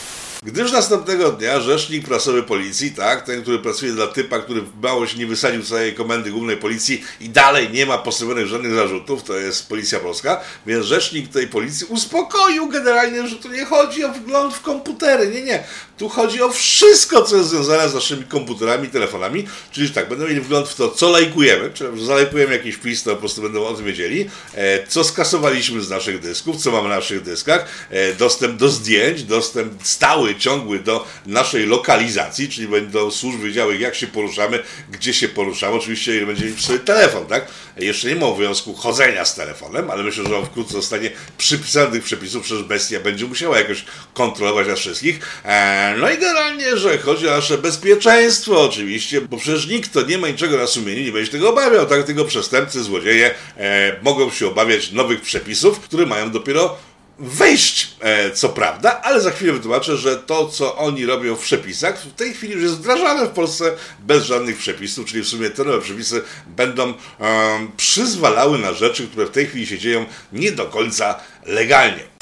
Gdyż 0.45 0.71
następnego 0.71 1.31
dnia 1.31 1.59
rzecznik 1.59 2.07
prasowy 2.07 2.43
policji, 2.43 2.91
tak, 2.91 3.25
ten, 3.25 3.41
który 3.41 3.59
pracuje 3.59 3.91
dla 3.91 4.07
typa, 4.07 4.39
który 4.39 4.63
mało 4.81 5.07
się 5.07 5.17
nie 5.17 5.27
wysadził 5.27 5.63
całej 5.63 5.93
komendy 5.93 6.31
głównej 6.31 6.57
policji 6.57 7.03
i 7.19 7.29
dalej 7.29 7.69
nie 7.69 7.85
ma 7.85 7.97
postawionych 7.97 8.47
żadnych 8.47 8.73
zarzutów, 8.73 9.23
to 9.23 9.37
jest 9.37 9.69
policja 9.69 9.99
polska, 9.99 10.41
więc 10.65 10.85
rzecznik 10.85 11.31
tej 11.31 11.47
policji 11.47 11.87
uspokoił 11.89 12.69
generalnie, 12.69 13.27
że 13.27 13.35
tu 13.35 13.49
nie 13.49 13.65
chodzi 13.65 14.05
o 14.05 14.09
wgląd 14.09 14.53
w 14.53 14.61
komputery, 14.61 15.27
nie, 15.27 15.41
nie. 15.41 15.63
Tu 15.97 16.09
chodzi 16.09 16.41
o 16.41 16.49
wszystko, 16.49 17.21
co 17.21 17.35
jest 17.37 17.49
związane 17.49 17.89
z 17.89 17.93
naszymi 17.93 18.23
komputerami, 18.23 18.87
telefonami, 18.87 19.47
czyli 19.71 19.89
tak, 19.89 20.09
będą 20.09 20.27
mieli 20.27 20.41
wgląd 20.41 20.69
w 20.69 20.75
to, 20.75 20.89
co 20.89 21.09
lajkujemy, 21.09 21.71
że 21.75 22.05
zalajkujemy 22.05 22.53
jakiś 22.53 22.75
wpis, 22.75 23.03
to 23.03 23.11
po 23.11 23.17
prostu 23.17 23.41
będą 23.41 23.65
o 23.65 23.73
tym 23.73 23.85
wiedzieli, 23.85 24.29
e, 24.55 24.87
co 24.87 25.03
skasowaliśmy 25.03 25.81
z 25.81 25.89
naszych 25.89 26.19
dysków, 26.19 26.57
co 26.57 26.71
mamy 26.71 26.89
na 26.89 26.95
naszych 26.95 27.21
dyskach, 27.21 27.65
e, 27.89 28.13
dostęp 28.13 28.57
do 28.57 28.69
zdjęć, 28.69 29.23
dostęp 29.23 29.73
stały, 29.83 30.35
ciągły 30.35 30.79
do 30.79 31.07
naszej 31.25 31.65
lokalizacji, 31.65 32.49
czyli 32.49 32.67
będą 32.67 33.11
służby 33.11 33.47
wiedziały, 33.47 33.77
jak 33.77 33.95
się 33.95 34.07
poruszamy, 34.07 34.63
gdzie 34.91 35.13
się 35.13 35.27
poruszamy, 35.27 35.75
oczywiście 35.75 36.17
ile 36.17 36.25
będziemy 36.25 36.51
mieć 36.51 36.65
sobie 36.65 36.79
telefon, 36.79 37.25
tak? 37.25 37.47
Jeszcze 37.77 38.07
nie 38.07 38.15
ma 38.15 38.25
obowiązku 38.25 38.73
chodzenia 38.73 39.25
z 39.25 39.35
telefonem, 39.35 39.91
ale 39.91 40.03
myślę, 40.03 40.23
że 40.29 40.37
on 40.37 40.45
wkrótce 40.45 40.73
zostanie 40.73 41.11
przypisany 41.37 41.91
tych 41.91 42.03
przepisów, 42.03 42.43
przecież 42.43 42.63
bestia 42.63 42.99
będzie 42.99 43.25
musiała 43.25 43.57
jakoś 43.59 43.85
kontrolować 44.13 44.67
nas 44.67 44.79
wszystkich. 44.79 45.19
E, 45.45 45.92
no 45.97 46.11
i 46.11 46.17
generalnie, 46.17 46.77
że 46.77 46.97
chodzi 46.97 47.27
o 47.27 47.31
nasze 47.31 47.57
bezpieczeństwo 47.57 48.61
oczywiście, 48.61 49.21
bo 49.21 49.37
przecież 49.37 49.67
nikt 49.67 49.93
to 49.93 50.01
nie 50.01 50.17
ma 50.17 50.27
niczego 50.27 50.57
na 50.57 50.67
sumieniu, 50.67 51.03
nie 51.03 51.11
będzie 51.11 51.31
tego 51.31 51.49
obawiał, 51.49 51.85
tak? 51.85 52.03
Tylko 52.03 52.25
przestępcy, 52.25 52.83
złodzieje 52.83 53.35
e, 53.57 53.95
mogą 54.01 54.31
się 54.31 54.47
obawiać 54.47 54.91
nowych 54.91 55.21
przepisów, 55.21 55.79
które 55.79 56.05
mają 56.05 56.31
dopiero 56.31 56.77
wejść, 57.19 57.95
e, 57.99 58.31
co 58.31 58.49
prawda, 58.49 59.01
ale 59.01 59.21
za 59.21 59.31
chwilę 59.31 59.53
wytłumaczę, 59.53 59.97
że 59.97 60.17
to, 60.17 60.47
co 60.47 60.77
oni 60.77 61.05
robią 61.05 61.35
w 61.35 61.41
przepisach, 61.41 62.01
w 62.01 62.13
tej 62.13 62.33
chwili 62.33 62.53
już 62.53 62.63
jest 62.63 62.75
wdrażane 62.75 63.25
w 63.25 63.29
Polsce 63.29 63.75
bez 63.99 64.23
żadnych 64.23 64.57
przepisów, 64.57 65.05
czyli 65.05 65.23
w 65.23 65.27
sumie 65.27 65.49
te 65.49 65.63
nowe 65.63 65.81
przepisy 65.81 66.21
będą 66.47 66.83
um, 66.85 67.71
przyzwalały 67.77 68.57
na 68.57 68.73
rzeczy, 68.73 69.07
które 69.07 69.25
w 69.25 69.31
tej 69.31 69.47
chwili 69.47 69.67
się 69.67 69.77
dzieją 69.77 70.05
nie 70.33 70.51
do 70.51 70.65
końca 70.65 71.19
legalnie. 71.45 72.12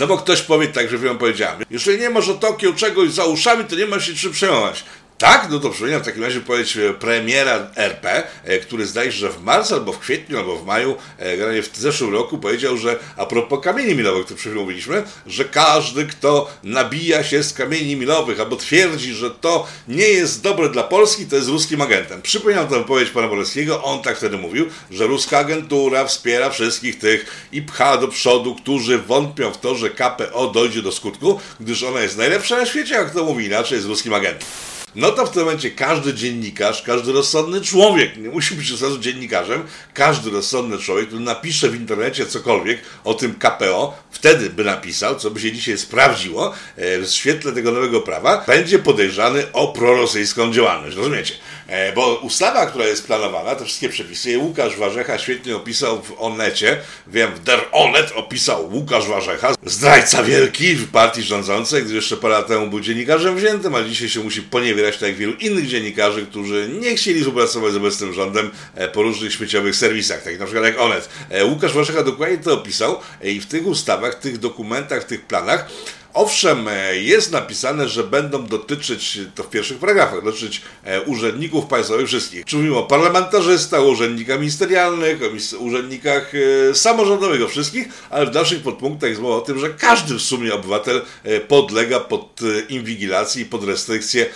No 0.00 0.06
bo 0.06 0.16
ktoś 0.18 0.42
powie 0.42 0.68
tak, 0.68 0.88
że 0.88 0.98
wam 0.98 1.18
powiedziałem, 1.18 1.62
jeżeli 1.70 1.98
nie 1.98 2.10
masz 2.10 2.30
Tokio 2.40 2.72
czegoś 2.72 3.10
za 3.10 3.24
uszami, 3.24 3.64
to 3.64 3.76
nie 3.76 3.86
ma 3.86 4.00
się 4.00 4.14
czym 4.14 4.32
przejmować. 4.32 4.84
Tak, 5.18 5.48
no 5.50 5.60
to 5.60 5.70
przypomina 5.70 5.98
w 5.98 6.04
takim 6.04 6.24
razie 6.24 6.40
powiedzieć 6.40 6.78
premiera 7.00 7.70
RP, 7.76 8.22
e, 8.44 8.58
który 8.58 8.86
zdaje 8.86 9.12
się, 9.12 9.18
że 9.18 9.30
w 9.30 9.42
marcu, 9.42 9.74
albo 9.74 9.92
w 9.92 9.98
kwietniu, 9.98 10.38
albo 10.38 10.56
w 10.56 10.66
maju, 10.66 10.96
e, 11.18 11.62
w 11.62 11.76
zeszłym 11.76 12.12
roku 12.12 12.38
powiedział, 12.38 12.76
że 12.76 12.98
a 13.16 13.26
propos 13.26 13.64
kamieni 13.64 13.94
milowych, 13.94 14.20
o 14.20 14.24
których 14.24 14.40
przed 14.40 14.54
mówiliśmy, 14.54 15.02
że 15.26 15.44
każdy, 15.44 16.06
kto 16.06 16.50
nabija 16.62 17.24
się 17.24 17.42
z 17.42 17.52
kamieni 17.52 17.96
milowych, 17.96 18.40
albo 18.40 18.56
twierdzi, 18.56 19.14
że 19.14 19.30
to 19.30 19.66
nie 19.88 20.08
jest 20.08 20.42
dobre 20.42 20.68
dla 20.68 20.82
Polski, 20.82 21.26
to 21.26 21.36
jest 21.36 21.48
ruskim 21.48 21.80
agentem. 21.80 22.22
Przypominam 22.22 22.68
tę 22.68 22.78
wypowiedź 22.78 23.10
pana 23.10 23.28
Boleskiego, 23.28 23.82
on 23.82 24.02
tak 24.02 24.16
wtedy 24.16 24.36
mówił, 24.36 24.66
że 24.90 25.06
ruska 25.06 25.38
agentura 25.38 26.04
wspiera 26.04 26.50
wszystkich 26.50 26.98
tych 26.98 27.48
i 27.52 27.62
pcha 27.62 27.96
do 27.96 28.08
przodu, 28.08 28.54
którzy 28.54 28.98
wątpią 28.98 29.52
w 29.52 29.58
to, 29.60 29.74
że 29.74 29.90
KPO 29.90 30.46
dojdzie 30.46 30.82
do 30.82 30.92
skutku, 30.92 31.40
gdyż 31.60 31.82
ona 31.82 32.00
jest 32.00 32.16
najlepsza 32.16 32.56
na 32.56 32.66
świecie, 32.66 32.94
jak 32.94 33.10
to 33.10 33.24
mówi 33.24 33.44
inaczej, 33.44 33.76
jest 33.76 33.88
ruskim 33.88 34.14
agentem 34.14 34.48
no 34.94 35.10
to 35.10 35.26
w 35.26 35.30
tym 35.30 35.42
momencie 35.44 35.70
każdy 35.70 36.14
dziennikarz, 36.14 36.82
każdy 36.82 37.12
rozsądny 37.12 37.60
człowiek, 37.60 38.16
nie 38.16 38.28
musi 38.28 38.54
być 38.54 38.72
od 38.72 38.82
razu 38.82 38.98
dziennikarzem, 38.98 39.62
każdy 39.94 40.30
rozsądny 40.30 40.78
człowiek, 40.78 41.06
który 41.06 41.22
napisze 41.22 41.68
w 41.68 41.74
internecie 41.74 42.26
cokolwiek 42.26 42.80
o 43.04 43.14
tym 43.14 43.34
KPO, 43.34 43.98
wtedy 44.10 44.50
by 44.50 44.64
napisał, 44.64 45.16
co 45.16 45.30
by 45.30 45.40
się 45.40 45.52
dzisiaj 45.52 45.78
sprawdziło 45.78 46.52
e, 46.76 46.98
w 46.98 47.10
świetle 47.10 47.52
tego 47.52 47.72
nowego 47.72 48.00
prawa, 48.00 48.44
będzie 48.46 48.78
podejrzany 48.78 49.52
o 49.52 49.68
prorosyjską 49.68 50.52
działalność. 50.52 50.96
Rozumiecie? 50.96 51.34
E, 51.66 51.92
bo 51.92 52.14
ustawa, 52.14 52.66
która 52.66 52.86
jest 52.86 53.06
planowana, 53.06 53.54
te 53.54 53.64
wszystkie 53.64 53.88
przepisy, 53.88 54.38
Łukasz 54.38 54.76
Warzecha 54.76 55.18
świetnie 55.18 55.56
opisał 55.56 56.02
w 56.02 56.14
Onecie, 56.18 56.80
wiem, 57.06 57.34
w 57.34 57.40
Der 57.40 57.60
Onet 57.72 58.12
opisał 58.14 58.72
Łukasz 58.72 59.08
Warzecha, 59.08 59.54
zdrajca 59.64 60.22
wielki 60.22 60.74
w 60.74 60.90
partii 60.90 61.22
rządzącej, 61.22 61.82
gdy 61.82 61.94
jeszcze 61.94 62.16
parę 62.16 62.34
lat 62.34 62.46
temu 62.46 62.66
był 62.66 62.80
dziennikarzem 62.80 63.36
wziętym, 63.36 63.74
a 63.74 63.82
dzisiaj 63.82 64.08
się 64.08 64.20
musi 64.20 64.42
poniewierać 64.42 64.83
tak 64.92 65.08
jak 65.08 65.16
wielu 65.16 65.32
innych 65.32 65.66
dziennikarzy, 65.66 66.26
którzy 66.26 66.70
nie 66.80 66.96
chcieli 66.96 67.20
współpracować 67.20 67.72
z 67.72 67.76
obecnym 67.76 68.12
rządem 68.12 68.50
e, 68.74 68.88
po 68.88 69.02
różnych 69.02 69.32
śmieciowych 69.32 69.76
serwisach, 69.76 70.22
takich 70.22 70.38
na 70.38 70.44
przykład 70.44 70.64
jak 70.64 70.80
Onet. 70.80 71.08
E, 71.30 71.44
Łukasz 71.44 71.72
Warzecha 71.72 72.02
dokładnie 72.02 72.38
to 72.38 72.52
opisał 72.52 73.00
i 73.22 73.40
w 73.40 73.46
tych 73.46 73.66
ustawach, 73.66 74.14
tych 74.14 74.38
dokumentach, 74.38 75.02
w 75.02 75.06
tych 75.06 75.26
planach 75.26 75.68
Owszem, 76.14 76.68
e, 76.68 76.96
jest 76.96 77.32
napisane, 77.32 77.88
że 77.88 78.04
będą 78.04 78.46
dotyczyć, 78.46 79.20
to 79.34 79.42
w 79.42 79.50
pierwszych 79.50 79.78
paragrafach, 79.78 80.24
dotyczyć 80.24 80.62
e, 80.84 81.02
urzędników 81.02 81.66
państwowych 81.66 82.06
wszystkich. 82.06 82.44
Czy 82.44 82.56
mówimy 82.56 82.76
o 82.76 82.82
parlamentarzystach, 82.82 83.84
urzędnikach 83.84 84.38
ministerialnych, 84.38 85.20
o 85.22 85.58
urzędnikach 85.58 86.32
e, 86.70 86.74
samorządowych, 86.74 87.42
o 87.42 87.48
wszystkich, 87.48 87.88
ale 88.10 88.26
w 88.26 88.30
dalszych 88.30 88.62
podpunktach 88.62 89.10
jest 89.10 89.22
mowa 89.22 89.36
o 89.36 89.40
tym, 89.40 89.58
że 89.58 89.70
każdy 89.70 90.14
w 90.14 90.22
sumie 90.22 90.54
obywatel 90.54 91.02
podlega 91.48 92.00
pod 92.00 92.40
inwigilację 92.68 93.42
i 93.42 93.44
pod 93.44 93.64
restrykcje 93.64 94.26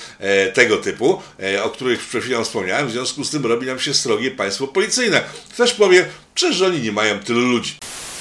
tego 0.54 0.76
typu, 0.76 1.23
o 1.64 1.70
których 1.70 2.00
przed 2.00 2.23
chwilą 2.23 2.44
wspomniałem. 2.44 2.88
W 2.88 2.92
związku 2.92 3.25
z 3.25 3.30
tym 3.30 3.47
robi 3.47 3.66
nam 3.66 3.78
się 3.78 3.94
srogie 3.94 4.30
państwo 4.30 4.66
policyjne. 4.66 5.25
Ktoś 5.52 5.73
powie, 5.73 6.08
że 6.50 6.66
oni 6.66 6.80
nie 6.80 6.92
mają 6.92 7.18
tylu 7.18 7.40
ludzi. 7.40 7.78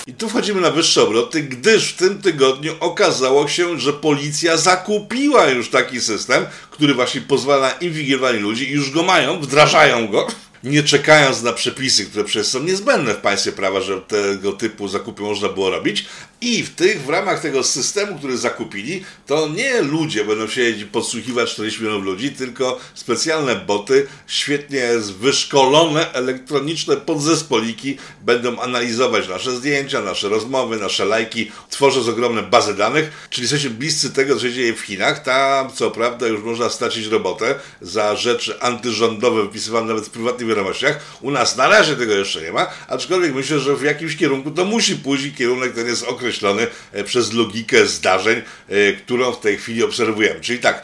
I 0.07 0.13
tu 0.13 0.29
wchodzimy 0.29 0.61
na 0.61 0.71
wyższe 0.71 1.03
obroty, 1.03 1.43
gdyż 1.43 1.93
w 1.93 1.97
tym 1.97 2.21
tygodniu 2.21 2.73
okazało 2.79 3.47
się, 3.47 3.79
że 3.79 3.93
policja 3.93 4.57
zakupiła 4.57 5.47
już 5.47 5.69
taki 5.69 6.01
system, 6.01 6.45
który 6.71 6.93
właśnie 6.93 7.21
pozwala 7.21 7.67
na 7.67 7.71
inwigilowanie 7.71 8.39
ludzi 8.39 8.69
i 8.69 8.73
już 8.73 8.91
go 8.91 9.03
mają, 9.03 9.39
wdrażają 9.39 10.07
go 10.07 10.27
nie 10.63 10.83
czekając 10.83 11.41
na 11.41 11.53
przepisy, 11.53 12.05
które 12.05 12.23
przecież 12.23 12.47
są 12.47 12.63
niezbędne 12.63 13.13
w 13.13 13.17
państwie 13.17 13.51
prawa, 13.51 13.81
że 13.81 14.01
tego 14.01 14.51
typu 14.51 14.87
zakupy 14.87 15.21
można 15.21 15.49
było 15.49 15.69
robić. 15.69 16.05
I 16.41 16.63
w 16.63 16.75
tych, 16.75 17.01
w 17.01 17.09
ramach 17.09 17.41
tego 17.41 17.63
systemu, 17.63 18.17
który 18.17 18.37
zakupili, 18.37 19.03
to 19.25 19.47
nie 19.47 19.81
ludzie 19.81 20.25
będą 20.25 20.45
i 20.81 20.85
podsłuchiwać 20.85 21.51
40 21.51 21.81
milionów 21.81 22.03
ludzi, 22.03 22.31
tylko 22.31 22.79
specjalne 22.93 23.55
boty, 23.55 24.07
świetnie 24.27 24.89
wyszkolone, 25.19 26.13
elektroniczne 26.13 26.97
podzespoliki 26.97 27.97
będą 28.21 28.59
analizować 28.59 29.27
nasze 29.27 29.55
zdjęcia, 29.55 30.01
nasze 30.01 30.29
rozmowy, 30.29 30.77
nasze 30.77 31.05
lajki, 31.05 31.51
tworząc 31.69 32.07
ogromne 32.07 32.43
bazy 32.43 32.73
danych, 32.73 33.27
czyli 33.29 33.43
jesteśmy 33.43 33.69
bliscy 33.69 34.09
tego, 34.09 34.35
co 34.35 34.41
się 34.41 34.53
dzieje 34.53 34.73
w 34.73 34.81
Chinach. 34.81 35.23
Tam, 35.23 35.71
co 35.71 35.91
prawda, 35.91 36.27
już 36.27 36.43
można 36.43 36.69
stracić 36.69 37.05
robotę 37.05 37.55
za 37.81 38.15
rzeczy 38.15 38.61
antyrządowe 38.61 39.41
wypisywane 39.41 39.87
nawet 39.87 40.05
w 40.05 40.09
wiadomościach. 40.47 40.99
U 41.21 41.31
nas 41.31 41.57
na 41.57 41.67
razie 41.67 41.95
tego 41.95 42.13
jeszcze 42.13 42.41
nie 42.41 42.51
ma, 42.51 42.67
aczkolwiek 42.87 43.33
myślę, 43.33 43.59
że 43.59 43.75
w 43.75 43.83
jakimś 43.83 44.17
kierunku 44.17 44.51
to 44.51 44.65
musi 44.65 44.95
pójść 44.95 45.25
i 45.25 45.33
kierunek 45.33 45.73
ten 45.73 45.87
jest 45.87 46.03
określony 46.03 46.67
e, 46.91 47.03
przez 47.03 47.33
logikę 47.33 47.85
zdarzeń, 47.85 48.41
e, 48.69 48.93
którą 48.93 49.31
w 49.31 49.39
tej 49.39 49.57
chwili 49.57 49.83
obserwujemy. 49.83 50.41
Czyli 50.41 50.59
tak, 50.59 50.83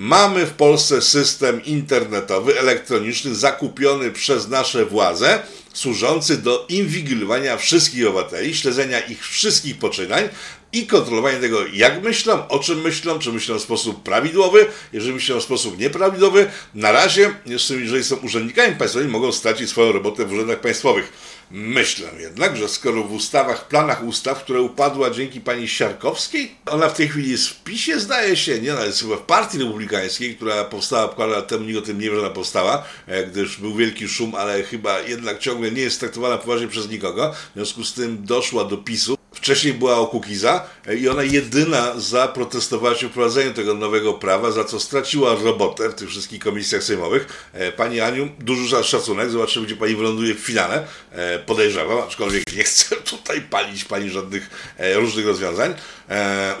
Mamy 0.00 0.46
w 0.46 0.50
Polsce 0.50 1.02
system 1.02 1.64
internetowy, 1.64 2.60
elektroniczny, 2.60 3.34
zakupiony 3.34 4.10
przez 4.10 4.48
nasze 4.48 4.86
władze, 4.86 5.42
służący 5.72 6.36
do 6.36 6.66
inwigilowania 6.68 7.56
wszystkich 7.56 8.06
obywateli, 8.06 8.54
śledzenia 8.54 9.00
ich 9.00 9.26
wszystkich 9.26 9.78
poczynań, 9.78 10.28
i 10.72 10.86
kontrolowanie 10.86 11.38
tego, 11.38 11.66
jak 11.72 12.02
myślą, 12.02 12.48
o 12.48 12.58
czym 12.58 12.80
myślą, 12.80 13.18
czy 13.18 13.32
myślą 13.32 13.58
w 13.58 13.62
sposób 13.62 14.02
prawidłowy, 14.02 14.66
jeżeli 14.92 15.14
myślą 15.14 15.40
w 15.40 15.42
sposób 15.42 15.78
nieprawidłowy. 15.78 16.50
Na 16.74 16.92
razie, 16.92 17.34
jeżeli 17.46 18.04
są 18.04 18.16
urzędnikami 18.16 18.76
państwowymi, 18.76 19.12
mogą 19.12 19.32
stracić 19.32 19.70
swoją 19.70 19.92
robotę 19.92 20.24
w 20.24 20.32
urzędach 20.32 20.60
państwowych. 20.60 21.12
Myślę 21.50 22.08
jednak, 22.18 22.56
że 22.56 22.68
skoro 22.68 23.04
w 23.04 23.12
ustawach, 23.12 23.68
planach 23.68 24.04
ustaw, 24.04 24.44
które 24.44 24.62
upadła 24.62 25.10
dzięki 25.10 25.40
pani 25.40 25.68
Siarkowskiej, 25.68 26.54
ona 26.66 26.88
w 26.88 26.96
tej 26.96 27.08
chwili 27.08 27.30
jest 27.30 27.48
w 27.48 27.62
PiSie, 27.62 28.00
zdaje 28.00 28.36
się, 28.36 28.60
nie, 28.60 28.74
ona 28.74 28.84
jest 28.84 29.02
chyba 29.02 29.16
w 29.16 29.22
Partii 29.22 29.58
Republikańskiej, 29.58 30.36
która 30.36 30.64
powstała 30.64 31.08
parę 31.08 31.32
lat 31.32 31.48
temu, 31.48 31.64
nikt 31.64 31.78
o 31.78 31.82
tym 31.82 32.00
nie 32.00 32.10
wie, 32.10 32.14
że 32.14 32.20
ona 32.20 32.30
powstała, 32.30 32.84
e, 33.06 33.26
gdyż 33.26 33.56
był 33.56 33.74
wielki 33.74 34.08
szum, 34.08 34.34
ale 34.34 34.62
chyba 34.62 35.00
jednak 35.00 35.38
ciągle 35.38 35.70
nie 35.70 35.82
jest 35.82 36.00
traktowana 36.00 36.38
poważnie 36.38 36.68
przez 36.68 36.88
nikogo. 36.88 37.32
W 37.32 37.54
związku 37.54 37.84
z 37.84 37.94
tym 37.94 38.24
doszła 38.24 38.64
do 38.64 38.76
PiSu. 38.76 39.17
Wcześniej 39.38 39.74
była 39.74 39.96
Okukiza 39.96 40.66
e, 40.86 40.96
i 40.96 41.08
ona 41.08 41.22
jedyna 41.22 42.00
zaprotestowała 42.00 42.94
się 42.94 43.08
wprowadzeniu 43.08 43.54
tego 43.54 43.74
nowego 43.74 44.14
prawa, 44.14 44.50
za 44.50 44.64
co 44.64 44.80
straciła 44.80 45.34
robotę 45.34 45.88
w 45.88 45.94
tych 45.94 46.08
wszystkich 46.08 46.40
komisjach 46.40 46.82
sejmowych. 46.82 47.50
E, 47.52 47.72
pani 47.72 48.00
Aniu, 48.00 48.28
duży 48.38 48.84
szacunek, 48.84 49.30
zobaczymy, 49.30 49.66
gdzie 49.66 49.76
pani 49.76 49.96
wyląduje 49.96 50.34
w 50.34 50.38
finale. 50.38 50.86
E, 51.12 51.38
podejrzewam, 51.38 51.98
aczkolwiek 51.98 52.56
nie 52.56 52.64
chcę 52.64 52.96
tutaj 53.16 53.40
palić 53.40 53.84
pani 53.84 54.10
żadnych 54.10 54.74
różnych 54.94 55.26
rozwiązań. 55.26 55.74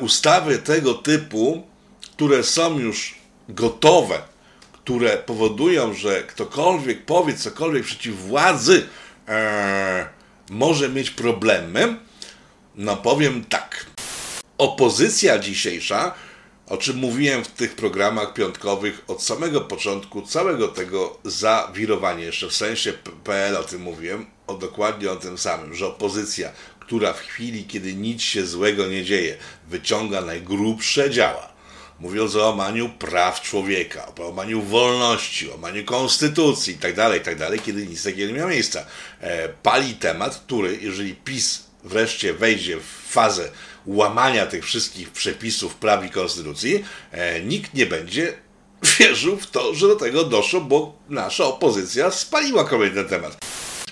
Ustawy 0.00 0.58
tego 0.58 0.94
typu, 0.94 1.66
które 2.14 2.42
są 2.44 2.78
już 2.78 3.14
gotowe, 3.48 4.22
które 4.72 5.16
powodują, 5.16 5.94
że 5.94 6.22
ktokolwiek 6.22 7.04
powie 7.04 7.34
cokolwiek 7.34 7.84
przeciw 7.84 8.16
władzy, 8.16 8.86
może 10.50 10.88
mieć 10.88 11.10
problemy, 11.10 12.07
no 12.78 12.96
powiem 12.96 13.44
tak. 13.44 13.86
Opozycja 14.58 15.38
dzisiejsza, 15.38 16.14
o 16.66 16.76
czym 16.76 16.96
mówiłem 16.96 17.44
w 17.44 17.48
tych 17.48 17.76
programach 17.76 18.34
piątkowych 18.34 19.02
od 19.06 19.22
samego 19.22 19.60
początku 19.60 20.22
całego 20.22 20.68
tego 20.68 21.18
zawirowania, 21.24 22.24
jeszcze 22.24 22.48
w 22.48 22.56
sensie 22.56 22.92
PL 23.24 23.56
o 23.56 23.64
tym 23.64 23.82
mówiłem, 23.82 24.26
o 24.46 24.54
dokładnie 24.54 25.10
o 25.10 25.16
tym 25.16 25.38
samym, 25.38 25.74
że 25.74 25.86
opozycja, 25.86 26.52
która 26.80 27.12
w 27.12 27.20
chwili, 27.20 27.64
kiedy 27.64 27.94
nic 27.94 28.22
się 28.22 28.46
złego 28.46 28.86
nie 28.86 29.04
dzieje, 29.04 29.36
wyciąga 29.68 30.20
najgrubsze 30.20 31.10
działa, 31.10 31.52
mówiąc 32.00 32.36
o 32.36 32.46
łamaniu 32.46 32.88
praw 32.88 33.40
człowieka, 33.40 34.12
o 34.18 34.22
łamaniu 34.22 34.62
wolności, 34.62 35.48
o 35.48 35.52
łamaniu 35.52 35.84
konstytucji 35.84 36.72
itd., 36.72 37.10
itd., 37.14 37.58
kiedy 37.58 37.86
nic 37.86 38.04
takiego 38.04 38.32
nie 38.32 38.38
miało 38.38 38.50
miejsca. 38.50 38.84
E, 39.20 39.48
pali 39.48 39.94
temat, 39.94 40.36
który, 40.46 40.78
jeżeli 40.82 41.14
PiS 41.14 41.67
wreszcie 41.84 42.34
wejdzie 42.34 42.76
w 42.76 43.12
fazę 43.12 43.50
łamania 43.86 44.46
tych 44.46 44.64
wszystkich 44.64 45.10
przepisów 45.10 45.74
praw 45.74 46.04
i 46.04 46.10
konstytucji, 46.10 46.84
e, 47.12 47.40
nikt 47.40 47.74
nie 47.74 47.86
będzie 47.86 48.32
wierzył 48.98 49.36
w 49.36 49.46
to, 49.46 49.74
że 49.74 49.88
do 49.88 49.96
tego 49.96 50.24
doszło, 50.24 50.60
bo 50.60 50.98
nasza 51.08 51.44
opozycja 51.44 52.10
spaliła 52.10 52.64
kolejny 52.64 53.04
temat. 53.04 53.38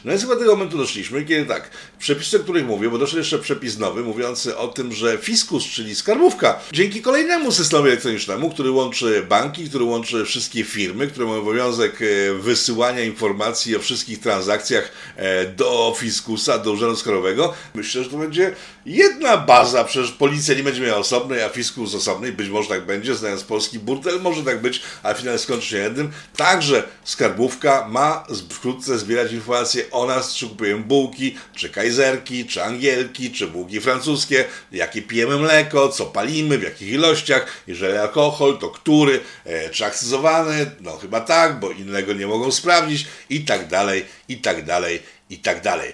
No 0.06 0.12
więc 0.12 0.22
chyba 0.22 0.34
do 0.34 0.40
tego 0.40 0.52
momentu 0.52 0.78
doszliśmy, 0.78 1.24
kiedy 1.24 1.46
tak, 1.46 1.70
przepisy, 1.98 2.36
o 2.36 2.40
których 2.40 2.66
mówię, 2.66 2.90
bo 2.90 2.98
doszedł 2.98 3.18
jeszcze 3.18 3.38
przepis 3.38 3.78
nowy, 3.78 4.02
mówiący 4.02 4.56
o 4.56 4.68
tym, 4.68 4.92
że 4.92 5.18
fiskus, 5.18 5.64
czyli 5.64 5.94
skarbówka, 5.94 6.60
dzięki 6.72 7.02
kolejnemu 7.02 7.52
systemowi 7.52 7.88
elektronicznemu, 7.88 8.50
który 8.50 8.70
łączy 8.70 9.26
banki, 9.28 9.68
który 9.68 9.84
łączy 9.84 10.24
wszystkie 10.24 10.64
firmy, 10.64 11.06
które 11.06 11.26
mają 11.26 11.40
obowiązek 11.40 12.02
e, 12.02 12.34
wysyłania 12.34 13.04
informacji 13.04 13.76
o 13.76 13.78
wszystkich 13.78 14.20
transakcjach 14.20 14.92
e, 15.16 15.46
do 15.46 15.94
fiskusa, 15.98 16.58
do 16.58 16.72
urzędu 16.72 16.96
skarbowego, 16.96 17.54
myślę, 17.74 18.04
że 18.04 18.10
to 18.10 18.16
będzie 18.16 18.54
jedna 18.86 19.36
baza, 19.36 19.84
przecież 19.84 20.12
policja 20.12 20.54
nie 20.54 20.62
będzie 20.62 20.80
miała 20.80 20.98
osobnej, 20.98 21.42
a 21.42 21.48
fiskus 21.48 21.94
osobnej, 21.94 22.32
być 22.32 22.48
może 22.48 22.68
tak 22.68 22.86
będzie, 22.86 23.14
znając 23.14 23.44
polski 23.44 23.78
burtel, 23.78 24.20
może 24.20 24.42
tak 24.42 24.62
być, 24.62 24.82
a 25.02 25.14
finalnie 25.14 25.38
skończy 25.38 25.66
się 25.66 25.76
jednym. 25.76 26.10
Także 26.36 26.82
skarbówka 27.04 27.88
ma 27.88 28.24
wkrótce 28.50 28.98
zbierać 28.98 29.32
informacje 29.32 29.84
o 29.96 30.06
nas, 30.06 30.34
czy 30.34 30.48
kupujemy 30.48 30.84
bułki, 30.84 31.36
czy 31.54 31.70
kajzerki, 31.70 32.46
czy 32.46 32.62
angielki, 32.62 33.30
czy 33.30 33.46
bułki 33.46 33.80
francuskie, 33.80 34.44
jakie 34.72 35.02
pijemy 35.02 35.36
mleko, 35.36 35.88
co 35.88 36.06
palimy, 36.06 36.58
w 36.58 36.62
jakich 36.62 36.88
ilościach, 36.88 37.46
jeżeli 37.66 37.96
alkohol, 37.96 38.58
to 38.58 38.70
który, 38.70 39.20
e, 39.44 39.70
czy 39.70 39.84
akcyzowany, 39.84 40.70
no 40.80 40.96
chyba 40.96 41.20
tak, 41.20 41.60
bo 41.60 41.70
innego 41.70 42.12
nie 42.12 42.26
mogą 42.26 42.52
sprawdzić. 42.52 43.06
I 43.30 43.40
tak 43.40 43.68
dalej, 43.68 44.04
i 44.28 44.36
tak 44.36 44.64
dalej, 44.64 45.02
i 45.30 45.38
tak 45.38 45.62
dalej. 45.62 45.92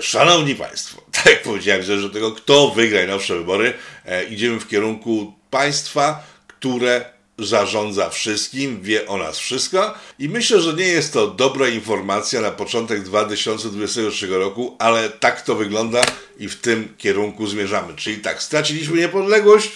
Szanowni 0.00 0.54
Państwo, 0.54 1.02
tak 1.16 1.26
jak 1.26 1.42
powiedziałem, 1.42 1.82
że 1.82 2.10
tego, 2.10 2.32
kto 2.32 2.70
wygra 2.70 2.98
najnowsze 2.98 3.34
wybory, 3.34 3.74
e, 4.04 4.24
idziemy 4.24 4.60
w 4.60 4.68
kierunku 4.68 5.32
państwa, 5.50 6.26
które 6.48 7.15
zarządza 7.38 8.10
wszystkim, 8.10 8.82
wie 8.82 9.08
o 9.08 9.16
nas 9.16 9.38
wszystko 9.38 9.94
i 10.18 10.28
myślę, 10.28 10.60
że 10.60 10.74
nie 10.74 10.88
jest 10.88 11.12
to 11.12 11.26
dobra 11.26 11.68
informacja 11.68 12.40
na 12.40 12.50
początek 12.50 13.02
2023 13.02 14.26
roku, 14.26 14.76
ale 14.78 15.10
tak 15.10 15.42
to 15.42 15.54
wygląda 15.54 16.02
i 16.38 16.48
w 16.48 16.56
tym 16.56 16.94
kierunku 16.98 17.46
zmierzamy. 17.46 17.94
Czyli 17.96 18.18
tak, 18.18 18.42
straciliśmy 18.42 18.96
niepodległość, 18.96 19.70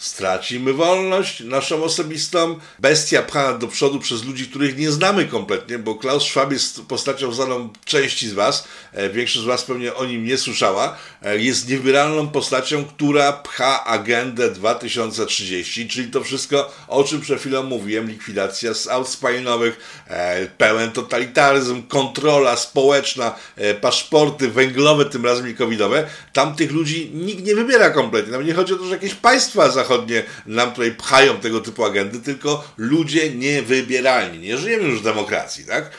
stracimy 0.00 0.72
wolność 0.72 1.40
naszą 1.40 1.84
osobistą. 1.84 2.58
Bestia 2.78 3.22
pchana 3.22 3.58
do 3.58 3.68
przodu 3.68 4.00
przez 4.00 4.24
ludzi, 4.24 4.46
których 4.46 4.76
nie 4.76 4.90
znamy 4.90 5.24
kompletnie, 5.24 5.78
bo 5.78 5.94
Klaus 5.94 6.22
Schwab 6.22 6.52
jest 6.52 6.82
postacią 6.82 7.32
znaną 7.32 7.68
części 7.84 8.28
z 8.28 8.32
Was, 8.32 8.68
e, 8.92 9.10
większość 9.10 9.44
z 9.44 9.46
Was 9.46 9.64
pewnie 9.64 9.94
o 9.94 10.04
nim 10.04 10.24
nie 10.24 10.38
słyszała, 10.38 10.96
e, 11.22 11.38
jest 11.38 11.68
niewybieralną 11.68 12.28
postacią, 12.28 12.84
która 12.84 13.32
pcha 13.32 13.84
agendę 13.84 14.50
2030, 14.50 15.88
czyli 15.88 16.10
to 16.10 16.24
wszystko, 16.24 16.72
o 16.88 17.04
czym 17.04 17.20
przed 17.20 17.40
chwilą 17.40 17.62
mówiłem, 17.62 18.08
likwidacja 18.08 18.74
z 18.74 18.88
aut 18.88 19.08
spalinowych, 19.08 20.04
e, 20.08 20.46
pełen 20.46 20.90
totalitaryzm, 20.90 21.82
kontrola 21.82 22.56
społeczna, 22.56 23.34
paszporty 23.80 24.48
węglowe, 24.48 25.04
tym 25.04 25.24
razem 25.24 25.48
i 25.48 25.54
covidowe, 25.54 26.06
tam 26.32 26.56
tych 26.56 26.72
ludzi 26.72 27.10
nikt 27.14 27.44
nie 27.44 27.54
wybiera 27.54 27.90
kompletnie. 27.90 28.32
Nawet 28.32 28.46
nie 28.46 28.54
chodzi 28.54 28.74
o 28.74 28.76
to, 28.76 28.84
że 28.84 28.90
jakieś 28.90 29.14
państwa 29.14 29.70
zachodzą 29.70 29.89
zachodnie 29.90 30.22
nam 30.46 30.70
tutaj 30.70 30.94
pchają 30.94 31.36
tego 31.36 31.60
typu 31.60 31.84
agendy, 31.84 32.20
tylko 32.20 32.64
ludzie 32.76 33.34
niewybieralni. 33.34 34.38
Nie 34.38 34.58
żyjemy 34.58 34.88
już 34.88 35.00
w 35.00 35.04
demokracji, 35.04 35.64
tak? 35.64 35.90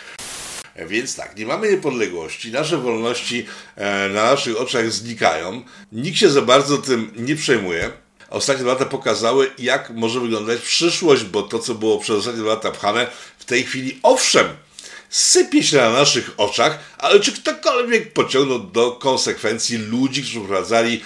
Więc 0.88 1.16
tak, 1.16 1.38
nie 1.38 1.46
mamy 1.46 1.72
niepodległości, 1.72 2.52
nasze 2.52 2.78
wolności 2.78 3.46
e, 3.76 4.10
na 4.10 4.24
naszych 4.24 4.62
oczach 4.62 4.92
znikają, 4.92 5.64
nikt 5.92 6.18
się 6.18 6.30
za 6.30 6.42
bardzo 6.42 6.78
tym 6.78 7.12
nie 7.16 7.36
przejmuje. 7.36 7.92
Ostatnie 8.30 8.66
lata 8.66 8.86
pokazały, 8.86 9.52
jak 9.58 9.90
może 9.90 10.20
wyglądać 10.20 10.62
przyszłość, 10.62 11.24
bo 11.24 11.44
to, 11.44 11.60
co 11.60 11.76
było 11.76 12.00
przez 12.00 12.18
ostatnie 12.18 12.44
lata 12.44 12.72
pchane, 12.72 13.08
w 13.40 13.46
tej 13.46 13.64
chwili, 13.64 14.00
owszem, 14.04 14.48
sypie 15.10 15.64
się 15.64 15.78
na 15.78 15.90
naszych 15.90 16.32
oczach, 16.38 16.80
ale 16.98 17.20
czy 17.20 17.32
ktokolwiek 17.32 18.14
pociągnął 18.14 18.60
do 18.60 18.92
konsekwencji 18.92 19.78
ludzi, 19.78 20.22
którzy 20.22 20.40
wprowadzali 20.40 21.02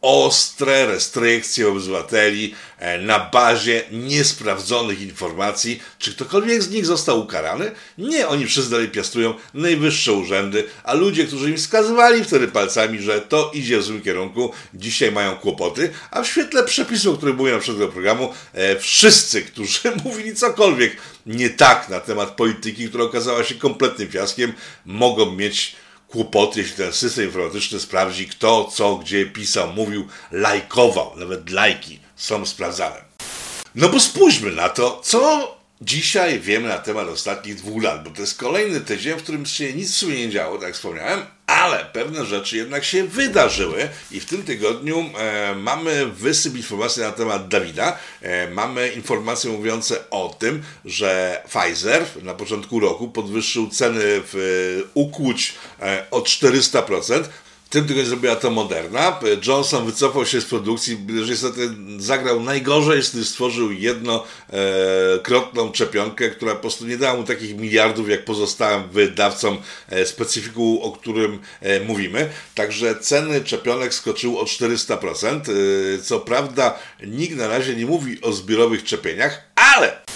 ostre 0.00 0.86
restrykcje 0.86 1.68
obywateli 1.68 2.54
e, 2.78 2.98
na 2.98 3.18
bazie 3.18 3.82
niesprawdzonych 3.92 5.00
informacji. 5.00 5.82
Czy 5.98 6.14
ktokolwiek 6.14 6.62
z 6.62 6.70
nich 6.70 6.86
został 6.86 7.20
ukarany? 7.20 7.70
Nie, 7.98 8.28
oni 8.28 8.46
wszyscy 8.46 8.70
dalej 8.70 8.88
piastują 8.88 9.34
najwyższe 9.54 10.12
urzędy, 10.12 10.64
a 10.84 10.94
ludzie, 10.94 11.24
którzy 11.24 11.50
im 11.50 11.56
wskazywali 11.56 12.24
wtedy 12.24 12.48
palcami, 12.48 12.98
że 13.02 13.20
to 13.20 13.50
idzie 13.54 13.78
w 13.78 13.82
złym 13.82 14.02
kierunku, 14.02 14.52
dzisiaj 14.74 15.12
mają 15.12 15.36
kłopoty, 15.36 15.90
a 16.10 16.22
w 16.22 16.26
świetle 16.26 16.64
przepisów, 16.64 17.14
o 17.14 17.16
których 17.16 17.36
mówię 17.36 17.52
na 17.52 17.58
przykład 17.58 17.90
programu, 17.90 18.32
e, 18.52 18.78
wszyscy, 18.78 19.42
którzy 19.42 19.78
mówili 20.04 20.34
cokolwiek 20.34 20.96
nie 21.26 21.50
tak 21.50 21.88
na 21.88 22.00
temat 22.00 22.30
polityki, 22.30 22.88
która 22.88 23.04
okazała 23.04 23.44
się 23.44 23.54
kompletnym 23.54 24.08
fiaskiem, 24.08 24.52
mogą 24.86 25.32
mieć 25.32 25.76
kłopoty, 26.08 26.60
jeśli 26.60 26.76
ten 26.76 26.92
system 26.92 27.24
informatyczny 27.24 27.80
sprawdzi, 27.80 28.26
kto, 28.26 28.64
co, 28.64 28.96
gdzie 28.96 29.26
pisał, 29.26 29.72
mówił, 29.72 30.08
lajkował, 30.30 31.12
nawet 31.16 31.50
lajki 31.50 32.00
są 32.16 32.46
sprawdzane. 32.46 33.04
No 33.74 33.88
bo 33.88 34.00
spójrzmy 34.00 34.50
na 34.50 34.68
to, 34.68 35.00
co 35.04 35.54
dzisiaj 35.80 36.40
wiemy 36.40 36.68
na 36.68 36.78
temat 36.78 37.08
ostatnich 37.08 37.54
dwóch 37.54 37.82
lat, 37.82 38.04
bo 38.04 38.10
to 38.10 38.20
jest 38.20 38.38
kolejny 38.38 38.80
tydzień, 38.80 39.18
w 39.18 39.22
którym 39.22 39.46
się 39.46 39.72
nic 39.72 39.92
w 39.92 39.96
sumie 39.96 40.16
nie 40.16 40.30
działo, 40.30 40.58
tak 40.58 40.66
jak 40.66 40.74
wspomniałem, 40.74 41.26
ale 41.58 41.84
pewne 41.84 42.24
rzeczy 42.26 42.56
jednak 42.56 42.84
się 42.84 43.04
wydarzyły 43.04 43.88
i 44.10 44.20
w 44.20 44.24
tym 44.24 44.42
tygodniu 44.42 45.10
e, 45.18 45.54
mamy 45.54 46.06
wysyp 46.06 46.56
informacji 46.56 47.02
na 47.02 47.12
temat 47.12 47.48
Dawida. 47.48 47.98
E, 48.22 48.50
mamy 48.50 48.88
informacje 48.88 49.50
mówiące 49.50 50.10
o 50.10 50.36
tym, 50.38 50.62
że 50.84 51.42
Pfizer 51.48 52.04
na 52.22 52.34
początku 52.34 52.80
roku 52.80 53.08
podwyższył 53.08 53.68
ceny 53.68 54.00
w 54.02 54.82
ukłuć 54.94 55.54
e, 55.80 56.04
o 56.10 56.20
400%. 56.20 57.22
Tym 57.70 57.86
tygodniu 57.86 58.08
zrobiła 58.08 58.36
to 58.36 58.50
Moderna. 58.50 59.20
Johnson 59.46 59.86
wycofał 59.86 60.26
się 60.26 60.40
z 60.40 60.44
produkcji, 60.44 60.96
gdyż 60.96 61.28
niestety 61.28 61.70
zagrał 61.98 62.40
najgorzej, 62.40 63.02
stworzył 63.02 63.72
jednokrotną 63.72 65.68
e, 65.68 65.72
czepionkę, 65.72 66.30
która 66.30 66.54
po 66.54 66.60
prostu 66.60 66.86
nie 66.86 66.98
dała 66.98 67.18
mu 67.18 67.24
takich 67.24 67.56
miliardów, 67.56 68.08
jak 68.08 68.24
pozostałym 68.24 68.88
wydawcom 68.88 69.58
e, 69.88 70.06
specyfiku, 70.06 70.80
o 70.82 70.92
którym 70.92 71.38
e, 71.60 71.80
mówimy. 71.80 72.30
Także 72.54 72.96
ceny 72.96 73.40
czepionek 73.40 73.94
skoczyły 73.94 74.38
o 74.38 74.44
400%. 74.44 75.40
E, 75.40 76.02
co 76.02 76.20
prawda 76.20 76.78
nikt 77.06 77.36
na 77.36 77.48
razie 77.48 77.76
nie 77.76 77.86
mówi 77.86 78.20
o 78.22 78.32
zbiorowych 78.32 78.84
czepieniach, 78.84 79.42
ale 79.54 80.07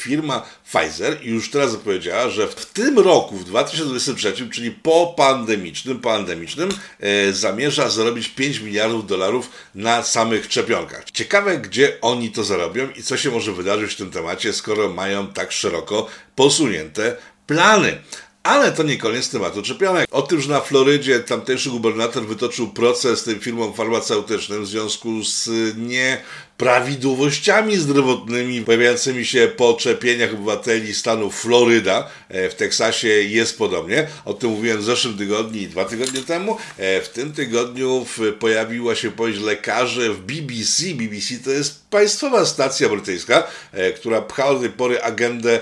firma 0.00 0.42
Pfizer 0.64 1.18
już 1.22 1.50
teraz 1.50 1.72
zapowiedziała, 1.72 2.30
że 2.30 2.48
w 2.48 2.66
tym 2.66 2.98
roku, 2.98 3.36
w 3.36 3.44
2023, 3.44 4.48
czyli 4.50 4.70
po 4.70 5.14
pandemicznym, 5.16 6.00
pandemicznym, 6.00 6.70
e, 7.00 7.32
zamierza 7.32 7.90
zarobić 7.90 8.28
5 8.28 8.58
miliardów 8.58 9.06
dolarów 9.06 9.50
na 9.74 10.02
samych 10.02 10.44
szczepionkach. 10.44 11.10
Ciekawe, 11.10 11.58
gdzie 11.58 12.00
oni 12.00 12.30
to 12.30 12.44
zarobią 12.44 12.88
i 12.96 13.02
co 13.02 13.16
się 13.16 13.30
może 13.30 13.52
wydarzyć 13.52 13.92
w 13.92 13.96
tym 13.96 14.10
temacie, 14.10 14.52
skoro 14.52 14.88
mają 14.88 15.26
tak 15.26 15.52
szeroko 15.52 16.06
posunięte 16.34 17.16
plany. 17.46 17.98
Ale 18.42 18.72
to 18.72 18.82
nie 18.82 18.96
koniec 18.96 19.30
tematu 19.30 19.62
czepionek. 19.62 20.08
O 20.10 20.22
tym, 20.22 20.40
że 20.40 20.48
na 20.48 20.60
Florydzie 20.60 21.20
tamtejszy 21.20 21.70
gubernator 21.70 22.26
wytoczył 22.26 22.68
proces 22.68 23.22
tym 23.22 23.40
firmom 23.40 23.74
farmaceutycznym 23.74 24.64
w 24.64 24.68
związku 24.68 25.24
z 25.24 25.50
nieprawidłowościami 25.76 27.76
zdrowotnymi 27.76 28.64
pojawiającymi 28.64 29.24
się 29.24 29.52
po 29.56 29.74
czepieniach 29.74 30.34
obywateli 30.34 30.94
stanu 30.94 31.30
Floryda. 31.30 32.08
E, 32.28 32.50
w 32.50 32.54
Teksasie 32.54 33.08
jest 33.08 33.58
podobnie. 33.58 34.06
O 34.24 34.34
tym 34.34 34.50
mówiłem 34.50 34.78
w 34.78 34.84
zeszłym 34.84 35.18
tygodniu 35.18 35.60
i 35.60 35.66
dwa 35.66 35.84
tygodnie 35.84 36.22
temu. 36.22 36.56
E, 36.78 37.00
w 37.00 37.08
tym 37.08 37.32
tygodniu 37.32 38.06
pojawiła 38.38 38.94
się 38.94 39.10
powieść 39.10 39.40
lekarzy 39.40 40.14
w 40.14 40.20
BBC. 40.20 40.84
BBC 40.94 41.34
to 41.44 41.50
jest 41.50 41.80
państwowa 41.90 42.46
stacja 42.46 42.88
brytyjska, 42.88 43.46
e, 43.72 43.92
która 43.92 44.22
pchała 44.22 44.54
do 44.54 44.60
tej 44.60 44.70
pory 44.70 45.02
agendę 45.02 45.60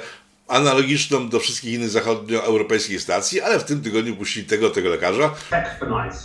analogiczną 0.48 1.28
do 1.28 1.40
wszystkich 1.40 1.74
innych 1.74 1.88
zachodnioeuropejskich 1.88 3.00
stacji, 3.00 3.40
ale 3.40 3.58
w 3.58 3.64
tym 3.64 3.80
tygodniu 3.82 4.16
puścili 4.16 4.46
tego, 4.46 4.70
tego 4.70 4.88
lekarza. 4.88 5.30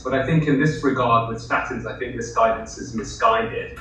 But 0.03 0.13
I 0.13 0.25
think 0.25 0.47
in 0.47 0.62
this 0.65 0.83
regard 0.83 1.29
with 1.29 1.43
statins, 1.43 1.86
I 1.86 1.99
think 1.99 2.15
this 2.17 2.33
guidance 2.36 2.81
is 2.81 2.95
misguided. 2.95 3.79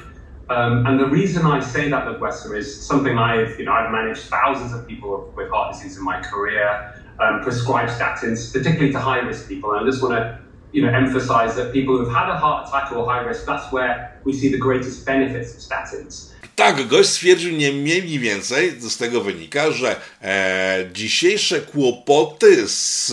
Um, 0.49 0.87
and 0.87 1.01
the 1.01 1.07
reason 1.07 1.47
I 1.47 1.63
say 1.63 1.91
that, 1.91 2.07
Midwestern, 2.07 2.57
is 2.57 2.87
something 2.87 3.19
I've, 3.19 3.59
you 3.59 3.65
know, 3.65 3.73
I've 3.73 3.93
managed 3.93 4.23
thousands 4.29 4.75
of 4.75 4.87
people 4.87 5.33
with 5.37 5.51
heart 5.51 5.73
disease 5.73 5.97
in 5.99 6.05
my 6.05 6.21
career, 6.21 6.93
um, 7.21 7.41
prescribed 7.43 7.91
statins, 7.91 8.53
particularly 8.53 8.93
to 8.93 8.99
high-risk 8.99 9.49
people. 9.49 9.73
And 9.73 9.81
I 9.81 9.91
just 9.91 10.03
want 10.03 10.15
to 10.15 10.43
you 10.73 10.83
know, 10.83 10.89
emphasize 10.89 11.55
that 11.57 11.73
people 11.73 11.99
who've 11.99 12.13
had 12.13 12.29
a 12.31 12.37
heart 12.37 12.69
attack 12.69 12.93
or 12.93 13.07
high 13.07 13.21
risk, 13.21 13.45
that's 13.45 13.71
where 13.73 14.19
we 14.25 14.33
see 14.33 14.51
the 14.51 14.59
greatest 14.59 15.05
benefits 15.07 15.55
of 15.55 15.61
statins. 15.61 16.32
Tak, 16.57 16.89
gość 16.89 17.09
stwierdził 17.09 17.53
nie 17.53 17.73
mniej 17.73 18.19
więcej, 18.19 18.73
z 18.81 18.97
tego 18.97 19.21
wynika, 19.21 19.71
że 19.71 20.01
e, 20.23 20.91
dzisiejsze 20.93 21.61
kłopoty 21.61 22.69
z, 22.69 23.07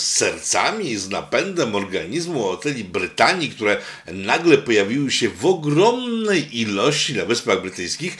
sercami, 0.00 0.96
z 0.96 1.08
napędem 1.08 1.74
organizmu 1.74 2.44
obywateli 2.44 2.84
Brytanii, 2.84 3.50
które 3.50 3.76
nagle 4.12 4.58
pojawiły 4.58 5.10
się 5.10 5.28
w 5.28 5.46
ogromnej 5.46 6.60
ilości 6.60 7.14
na 7.14 7.24
Wyspach 7.24 7.62
Brytyjskich, 7.62 8.18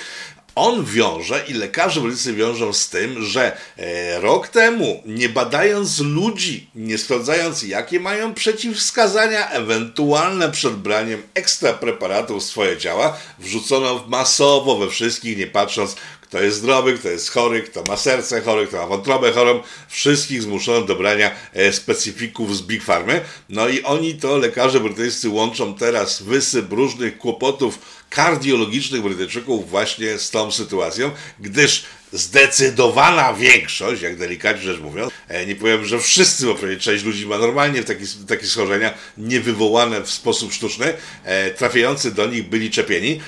on 0.58 0.84
wiąże 0.84 1.44
i 1.48 1.52
lekarze 1.52 2.00
brytyjscy 2.00 2.34
wiążą 2.34 2.72
z 2.72 2.88
tym, 2.88 3.24
że 3.24 3.56
e, 3.76 4.20
rok 4.20 4.48
temu, 4.48 5.02
nie 5.06 5.28
badając 5.28 5.98
ludzi, 5.98 6.70
nie 6.74 6.98
sprawdzając 6.98 7.62
jakie 7.62 8.00
mają 8.00 8.34
przeciwwskazania 8.34 9.50
ewentualne 9.50 10.50
przed 10.50 10.74
braniem 10.74 11.22
ekstra 11.34 11.72
preparatów 11.72 12.42
w 12.42 12.46
swoje 12.46 12.76
ciała, 12.76 13.16
wrzucono 13.38 14.04
masowo 14.08 14.76
we 14.76 14.90
wszystkich, 14.90 15.38
nie 15.38 15.46
patrząc 15.46 15.96
kto 16.28 16.42
jest 16.42 16.56
zdrowy, 16.56 16.98
kto 16.98 17.08
jest 17.08 17.30
chory, 17.30 17.62
kto 17.62 17.82
ma 17.82 17.96
serce 17.96 18.40
chory, 18.40 18.66
kto 18.66 18.76
ma 18.76 18.86
wątrobę 18.86 19.32
chorą, 19.32 19.62
wszystkich 19.88 20.42
zmuszono 20.42 20.82
do 20.82 20.96
brania 20.96 21.30
e, 21.52 21.72
specyfików 21.72 22.56
z 22.56 22.62
Big 22.62 22.84
Farmy. 22.84 23.20
No 23.48 23.68
i 23.68 23.82
oni 23.82 24.14
to, 24.14 24.36
lekarze 24.36 24.80
brytyjscy, 24.80 25.28
łączą 25.28 25.74
teraz 25.74 26.22
wysyp 26.22 26.72
różnych 26.72 27.18
kłopotów 27.18 27.78
kardiologicznych 28.10 29.02
Brytyjczyków 29.02 29.70
właśnie 29.70 30.18
z 30.18 30.30
tą 30.30 30.50
sytuacją, 30.50 31.10
gdyż 31.40 31.84
zdecydowana 32.12 33.34
większość, 33.34 34.02
jak 34.02 34.16
delikatnie 34.16 34.62
rzecz 34.62 34.80
mówiąc, 34.80 35.12
e, 35.28 35.46
nie 35.46 35.56
powiem, 35.56 35.84
że 35.84 35.98
wszyscy, 36.00 36.46
bo 36.46 36.54
prawie 36.54 36.76
część 36.76 37.04
ludzi 37.04 37.26
ma 37.26 37.38
normalnie 37.38 37.84
takie, 37.84 38.04
takie 38.28 38.46
schorzenia, 38.46 38.94
nie 39.18 39.40
wywołane 39.40 40.02
w 40.02 40.10
sposób 40.10 40.52
sztuczny, 40.52 40.94
e, 41.24 41.50
trafiający 41.50 42.10
do 42.10 42.26
nich 42.26 42.48
byli 42.48 42.70
czepieni. 42.70 43.20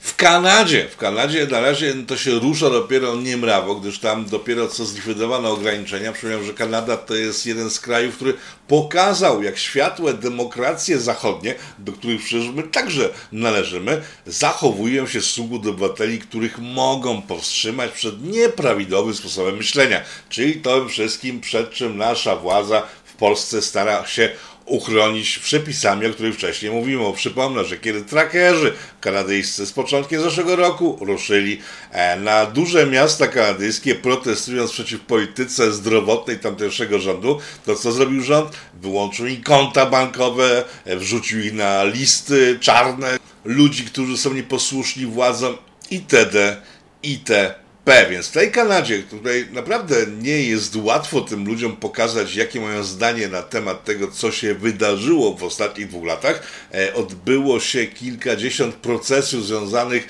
W 0.00 0.16
Kanadzie, 0.16 0.88
w 0.88 0.96
Kanadzie 0.96 1.46
na 1.46 1.60
razie 1.60 1.94
to 2.06 2.16
się 2.16 2.30
rusza 2.30 2.70
dopiero 2.70 3.16
niemrawo, 3.16 3.74
gdyż 3.74 3.98
tam 3.98 4.24
dopiero 4.24 4.68
co 4.68 4.84
zlikwidowano 4.84 5.50
ograniczenia. 5.50 6.12
Przypomniałem, 6.12 6.46
że 6.46 6.54
Kanada 6.54 6.96
to 6.96 7.14
jest 7.14 7.46
jeden 7.46 7.70
z 7.70 7.80
krajów, 7.80 8.16
który 8.16 8.34
pokazał, 8.68 9.42
jak 9.42 9.58
światłe 9.58 10.14
demokracje 10.14 10.98
zachodnie, 10.98 11.54
do 11.78 11.92
których 11.92 12.22
przecież 12.22 12.48
my 12.48 12.62
także 12.62 13.08
należymy, 13.32 14.02
zachowują 14.26 15.06
się 15.06 15.20
stosunku 15.20 15.58
do 15.58 15.70
obywateli, 15.70 16.18
których 16.18 16.58
mogą 16.58 17.22
powstrzymać 17.22 17.90
przed 17.90 18.24
nieprawidłowym 18.24 19.14
sposobem 19.14 19.56
myślenia. 19.56 20.00
Czyli 20.28 20.54
to 20.54 20.88
wszystkim, 20.88 21.40
przed 21.40 21.70
czym 21.70 21.96
nasza 21.96 22.36
władza 22.36 22.82
w 23.04 23.14
Polsce 23.14 23.62
stara 23.62 24.06
się 24.06 24.30
uchronić 24.66 25.38
przepisami, 25.38 26.06
o 26.06 26.10
których 26.10 26.34
wcześniej 26.34 26.72
mówiłem. 26.72 27.12
Przypomnę, 27.12 27.64
że 27.64 27.76
kiedy 27.76 28.02
trackerzy 28.02 28.72
kanadyjscy 29.00 29.66
z 29.66 29.72
początkiem 29.72 30.22
zeszłego 30.22 30.56
roku 30.56 30.98
ruszyli 31.00 31.60
e, 31.90 32.20
na 32.20 32.46
duże 32.46 32.86
miasta 32.86 33.26
kanadyjskie, 33.26 33.94
protestując 33.94 34.70
przeciw 34.72 35.00
polityce 35.00 35.72
zdrowotnej 35.72 36.38
tamtejszego 36.38 36.98
rządu, 36.98 37.38
to 37.66 37.76
co 37.76 37.92
zrobił 37.92 38.22
rząd? 38.22 38.50
Wyłączył 38.82 39.26
im 39.26 39.42
konta 39.42 39.86
bankowe, 39.86 40.64
e, 40.84 40.96
wrzucił 40.96 41.40
ich 41.40 41.52
na 41.52 41.84
listy 41.84 42.58
czarne 42.60 43.18
ludzi, 43.44 43.84
którzy 43.84 44.18
są 44.18 44.34
nieposłuszni 44.34 45.06
władzom 45.06 45.56
itd. 45.90 46.62
itd. 47.02 47.54
P, 47.84 48.06
więc 48.10 48.28
w 48.28 48.32
tej 48.32 48.50
Kanadzie, 48.50 49.02
tutaj 49.02 49.46
naprawdę 49.52 49.96
nie 50.22 50.42
jest 50.42 50.76
łatwo 50.76 51.20
tym 51.20 51.46
ludziom 51.46 51.76
pokazać, 51.76 52.36
jakie 52.36 52.60
mają 52.60 52.84
zdanie 52.84 53.28
na 53.28 53.42
temat 53.42 53.84
tego, 53.84 54.08
co 54.08 54.32
się 54.32 54.54
wydarzyło 54.54 55.34
w 55.34 55.44
ostatnich 55.44 55.88
dwóch 55.88 56.06
latach, 56.06 56.42
e, 56.74 56.94
odbyło 56.94 57.60
się 57.60 57.86
kilkadziesiąt 57.86 58.74
procesów 58.74 59.46
związanych 59.46 60.08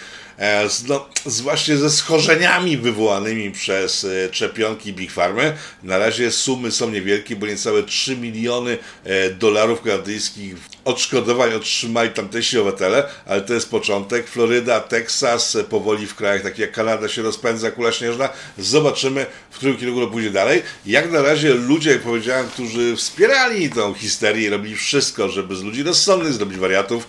no, 0.89 1.07
z 1.27 1.41
właśnie 1.41 1.77
ze 1.77 1.91
schorzeniami 1.91 2.77
wywołanymi 2.77 3.51
przez 3.51 4.05
e, 4.05 4.29
czepionki 4.31 4.93
Big 4.93 5.13
Farmy. 5.13 5.57
Na 5.83 5.99
razie 5.99 6.31
sumy 6.31 6.71
są 6.71 6.91
niewielkie, 6.91 7.37
bo 7.37 7.47
niecałe 7.47 7.83
3 7.83 8.17
miliony 8.17 8.79
e, 9.05 9.31
dolarów 9.31 9.83
kanadyjskich 9.83 10.57
odszkodowań 10.85 11.55
otrzymali 11.55 12.11
tamtejsi 12.11 12.59
obywatele, 12.59 13.09
ale 13.27 13.41
to 13.41 13.55
jest 13.55 13.71
początek. 13.71 14.29
Floryda, 14.29 14.81
Teksas, 14.81 15.57
powoli 15.71 16.07
w 16.07 16.15
krajach 16.15 16.43
takich 16.43 16.59
jak 16.59 16.73
Kanada 16.73 17.09
się 17.09 17.23
rozpędza 17.23 17.71
kula 17.71 17.93
śnieżna. 17.93 18.29
Zobaczymy, 18.59 19.27
w 19.51 19.57
którym 19.57 19.77
kierunku 19.77 20.11
pójdzie 20.11 20.31
dalej. 20.31 20.63
Jak 20.87 21.11
na 21.11 21.23
razie 21.23 21.55
ludzie, 21.55 21.91
jak 21.91 22.01
powiedziałem, 22.01 22.49
którzy 22.49 22.97
wspierali 22.97 23.71
tą 23.71 23.95
histerię, 23.95 24.51
robili 24.51 24.77
wszystko, 24.77 25.29
żeby 25.29 25.57
z 25.57 25.63
ludzi 25.63 25.83
rozsądnych 25.83 26.33
zrobić 26.33 26.59
wariatów, 26.59 27.07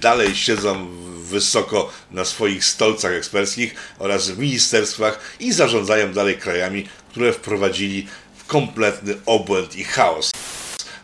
dalej 0.00 0.34
siedzą 0.34 0.86
w 0.86 1.15
wysoko 1.26 1.92
na 2.10 2.24
swoich 2.24 2.64
stolcach 2.64 3.12
eksperckich 3.12 3.74
oraz 3.98 4.30
w 4.30 4.38
ministerstwach 4.38 5.20
i 5.40 5.52
zarządzają 5.52 6.12
dalej 6.12 6.38
krajami, 6.38 6.88
które 7.10 7.32
wprowadzili 7.32 8.06
w 8.36 8.46
kompletny 8.46 9.14
obłęd 9.26 9.76
i 9.76 9.84
chaos. 9.84 10.30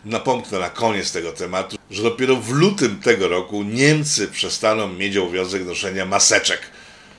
Napomknę 0.05 0.59
na 0.59 0.69
koniec 0.69 1.11
tego 1.11 1.31
tematu, 1.31 1.77
że 1.91 2.03
dopiero 2.03 2.35
w 2.35 2.49
lutym 2.51 2.99
tego 2.99 3.27
roku 3.27 3.63
Niemcy 3.63 4.27
przestaną 4.27 4.87
mieć 4.87 5.17
obowiązek 5.17 5.65
noszenia 5.65 6.05
maseczek. 6.05 6.59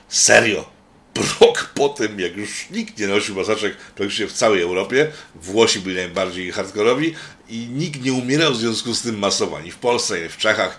Serio, 0.09 0.75
rok 1.41 1.71
po 1.73 1.89
tym, 1.89 2.19
jak 2.19 2.37
już 2.37 2.69
nikt 2.71 2.99
nie 2.99 3.07
nosił 3.07 3.35
maseczek 3.35 3.77
praktycznie 3.95 4.27
w 4.27 4.33
całej 4.33 4.61
Europie, 4.61 5.11
Włosi 5.35 5.79
byli 5.79 5.95
najbardziej 5.95 6.51
hardkorowi 6.51 7.15
i 7.49 7.57
nikt 7.57 8.01
nie 8.01 8.13
umierał 8.13 8.53
w 8.53 8.57
związku 8.57 8.93
z 8.93 9.01
tym 9.01 9.19
masowo, 9.19 9.57
ani 9.57 9.71
w 9.71 9.77
Polsce, 9.77 10.15
ani 10.15 10.29
w 10.29 10.37
Czechach, 10.37 10.77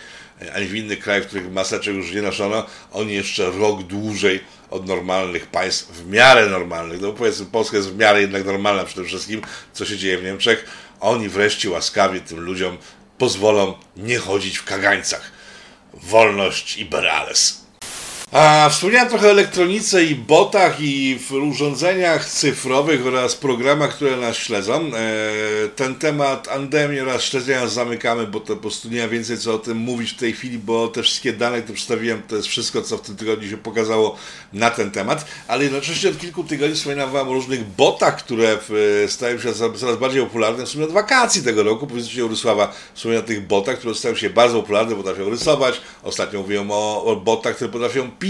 ani 0.55 0.67
w 0.67 0.75
innych 0.75 0.99
krajach, 0.99 1.25
w 1.25 1.27
których 1.27 1.53
maseczek 1.53 1.95
już 1.95 2.13
nie 2.13 2.23
noszono, 2.23 2.67
oni 2.93 3.15
jeszcze 3.15 3.51
rok 3.51 3.83
dłużej 3.83 4.41
od 4.71 4.87
normalnych 4.87 5.47
państw, 5.47 5.93
w 5.93 6.07
miarę 6.07 6.47
normalnych, 6.47 7.01
no 7.01 7.13
powiedzmy 7.13 7.47
Polska 7.47 7.77
jest 7.77 7.91
w 7.91 7.97
miarę 7.97 8.21
jednak 8.21 8.45
normalna 8.45 8.85
przede 8.85 9.05
wszystkim, 9.09 9.43
co 9.73 9.85
się 9.85 9.97
dzieje 9.97 10.19
w 10.19 10.25
Niemczech, 10.25 10.65
oni 11.01 11.29
wreszcie 11.29 11.71
łaskawie 11.71 12.21
tym 12.21 12.41
ludziom 12.41 12.79
pozwolą 13.19 13.75
nie 13.97 14.19
chodzić 14.19 14.59
w 14.59 14.65
kagańcach. 14.65 15.33
Wolność 15.95 16.79
i 16.79 16.85
berales. 16.85 17.66
A 18.39 18.69
wspomniałem 18.69 19.09
trochę 19.09 19.27
o 19.27 19.31
elektronice 19.31 20.05
i 20.05 20.15
botach 20.15 20.81
i 20.81 21.19
w 21.19 21.33
urządzeniach 21.33 22.29
cyfrowych 22.29 23.07
oraz 23.07 23.35
programach, 23.35 23.95
które 23.95 24.17
nas 24.17 24.37
śledzą. 24.37 24.91
E, 24.95 25.69
ten 25.69 25.95
temat 25.95 26.49
andemii 26.49 27.01
oraz 27.01 27.23
śledzenia 27.23 27.67
zamykamy, 27.67 28.27
bo 28.27 28.41
to 28.41 28.55
po 28.55 28.63
prostu 28.63 28.89
nie 28.89 29.03
ma 29.03 29.09
więcej 29.09 29.39
co 29.39 29.55
o 29.55 29.59
tym 29.59 29.77
mówić 29.79 30.11
w 30.11 30.17
tej 30.17 30.33
chwili, 30.33 30.59
bo 30.59 30.89
te 30.89 31.03
wszystkie 31.03 31.33
dane, 31.33 31.63
które 31.63 31.75
przedstawiłem, 31.75 32.23
to 32.29 32.37
jest 32.37 32.49
wszystko, 32.49 32.83
co 32.83 32.97
w 32.97 33.01
tym 33.01 33.17
tygodniu 33.17 33.51
się 33.51 33.57
pokazało 33.57 34.17
na 34.53 34.71
ten 34.71 34.91
temat. 34.91 35.27
Ale 35.49 35.65
jednocześnie 35.65 36.11
od 36.11 36.19
kilku 36.19 36.45
tygodni 36.45 36.77
wspominam 36.77 37.11
Wam 37.11 37.29
o 37.29 37.33
różnych 37.33 37.65
botach, 37.65 38.17
które 38.17 38.59
stają 39.09 39.39
się 39.39 39.55
coraz 39.55 39.97
bardziej 40.01 40.23
popularne. 40.23 40.67
W 40.67 40.69
sumie 40.69 40.85
od 40.85 40.93
wakacji 40.93 41.43
tego 41.43 41.63
roku, 41.63 41.87
powiedzcie 41.87 42.25
Urysława, 42.25 42.73
wspomniał 42.95 43.21
o 43.21 43.25
tych 43.25 43.47
botach, 43.47 43.79
które 43.79 43.95
stają 43.95 44.15
się 44.15 44.31
bardzo 44.31 44.61
popularne, 44.61 44.97
potrafią 44.97 45.31
rysować. 45.31 45.81
Ostatnio 46.03 46.41
mówiłem 46.41 46.71
o, 46.71 47.05
o 47.05 47.17
botach, 47.17 47.57
które 47.57 47.71
potrafią 47.71 48.11
pisać 48.11 48.26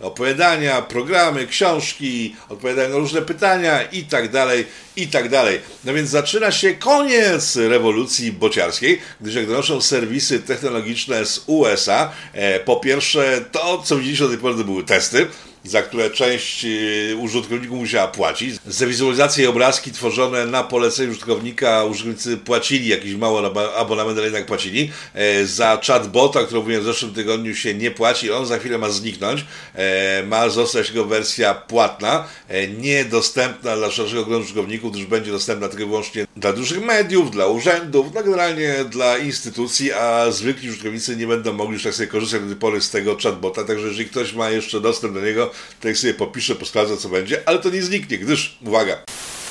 opowiadania, 0.00 0.82
programy, 0.82 1.46
książki, 1.46 2.36
odpowiadają 2.48 2.88
na 2.88 2.96
różne 2.96 3.22
pytania 3.22 3.82
i 3.82 4.02
tak 4.02 4.30
dalej, 4.30 4.66
i 4.96 5.08
tak 5.08 5.28
dalej. 5.28 5.60
No 5.84 5.94
więc 5.94 6.10
zaczyna 6.10 6.52
się 6.52 6.74
koniec 6.74 7.56
rewolucji 7.56 8.32
bociarskiej, 8.32 9.00
gdyż 9.20 9.34
jak 9.34 9.46
donoszą 9.46 9.80
serwisy 9.80 10.40
technologiczne 10.40 11.26
z 11.26 11.44
USA, 11.46 12.12
e, 12.32 12.60
po 12.60 12.76
pierwsze 12.76 13.44
to, 13.52 13.82
co 13.84 13.96
widzieliście 13.96 14.24
do 14.24 14.30
tej 14.30 14.38
pory, 14.38 14.54
to 14.54 14.64
były 14.64 14.84
testy, 14.84 15.26
za 15.64 15.82
które 15.82 16.10
część 16.10 16.64
y, 16.64 17.16
użytkowników 17.20 17.78
musiała 17.78 18.08
płacić. 18.08 18.54
Za 18.66 18.86
wizualizację 18.86 19.44
i 19.44 19.46
obrazki 19.46 19.92
tworzone 19.92 20.46
na 20.46 20.62
polecenie 20.62 21.10
użytkownika 21.10 21.84
użytkownicy 21.84 22.36
płacili 22.36 22.88
jakiś 22.88 23.14
mały 23.14 23.46
abonament, 23.76 24.18
ale 24.18 24.26
jednak 24.26 24.46
płacili. 24.46 24.90
E, 25.14 25.46
za 25.46 25.80
chatbota, 25.86 26.44
który 26.44 26.60
mówiłem 26.60 26.82
w 26.82 26.86
zeszłym 26.86 27.14
tygodniu 27.14 27.54
się 27.54 27.74
nie 27.74 27.90
płaci, 27.90 28.30
on 28.30 28.46
za 28.46 28.58
chwilę 28.58 28.78
ma 28.78 28.90
zniknąć. 28.90 29.44
E, 29.74 30.22
ma 30.22 30.48
zostać 30.48 30.88
jego 30.88 31.04
wersja 31.04 31.54
płatna, 31.54 32.24
e, 32.48 32.68
niedostępna 32.68 33.76
dla 33.76 33.90
szerszego 33.90 34.24
grona 34.24 34.44
użytkowników, 34.44 34.92
gdyż 34.92 35.04
będzie 35.04 35.30
dostępna 35.30 35.68
tylko 35.68 35.82
i 35.84 35.86
wyłącznie 35.86 36.26
dla 36.36 36.52
dużych 36.52 36.84
mediów, 36.84 37.30
dla 37.30 37.46
urzędów, 37.46 38.06
no 38.14 38.22
generalnie 38.22 38.74
dla 38.90 39.18
instytucji, 39.18 39.92
a 39.92 40.30
zwykli 40.30 40.70
użytkownicy 40.70 41.16
nie 41.16 41.26
będą 41.26 41.52
mogli 41.52 41.74
już 41.74 41.82
tak 41.82 41.94
sobie 41.94 42.06
korzystać 42.06 42.40
do 42.40 42.46
tej 42.46 42.56
pory 42.56 42.80
z 42.80 42.90
tego 42.90 43.16
chatbota, 43.22 43.64
także 43.64 43.86
jeżeli 43.86 44.08
ktoś 44.08 44.32
ma 44.32 44.50
jeszcze 44.50 44.80
dostęp 44.80 45.14
do 45.14 45.20
niego, 45.20 45.50
to 45.80 45.88
jak 45.88 45.96
sobie 45.96 46.14
popiszę, 46.14 46.54
posprawdzę 46.54 46.96
co 46.96 47.08
będzie, 47.08 47.42
ale 47.46 47.58
to 47.58 47.70
nie 47.70 47.82
zniknie, 47.82 48.18
gdyż, 48.18 48.58
uwaga, 48.66 48.96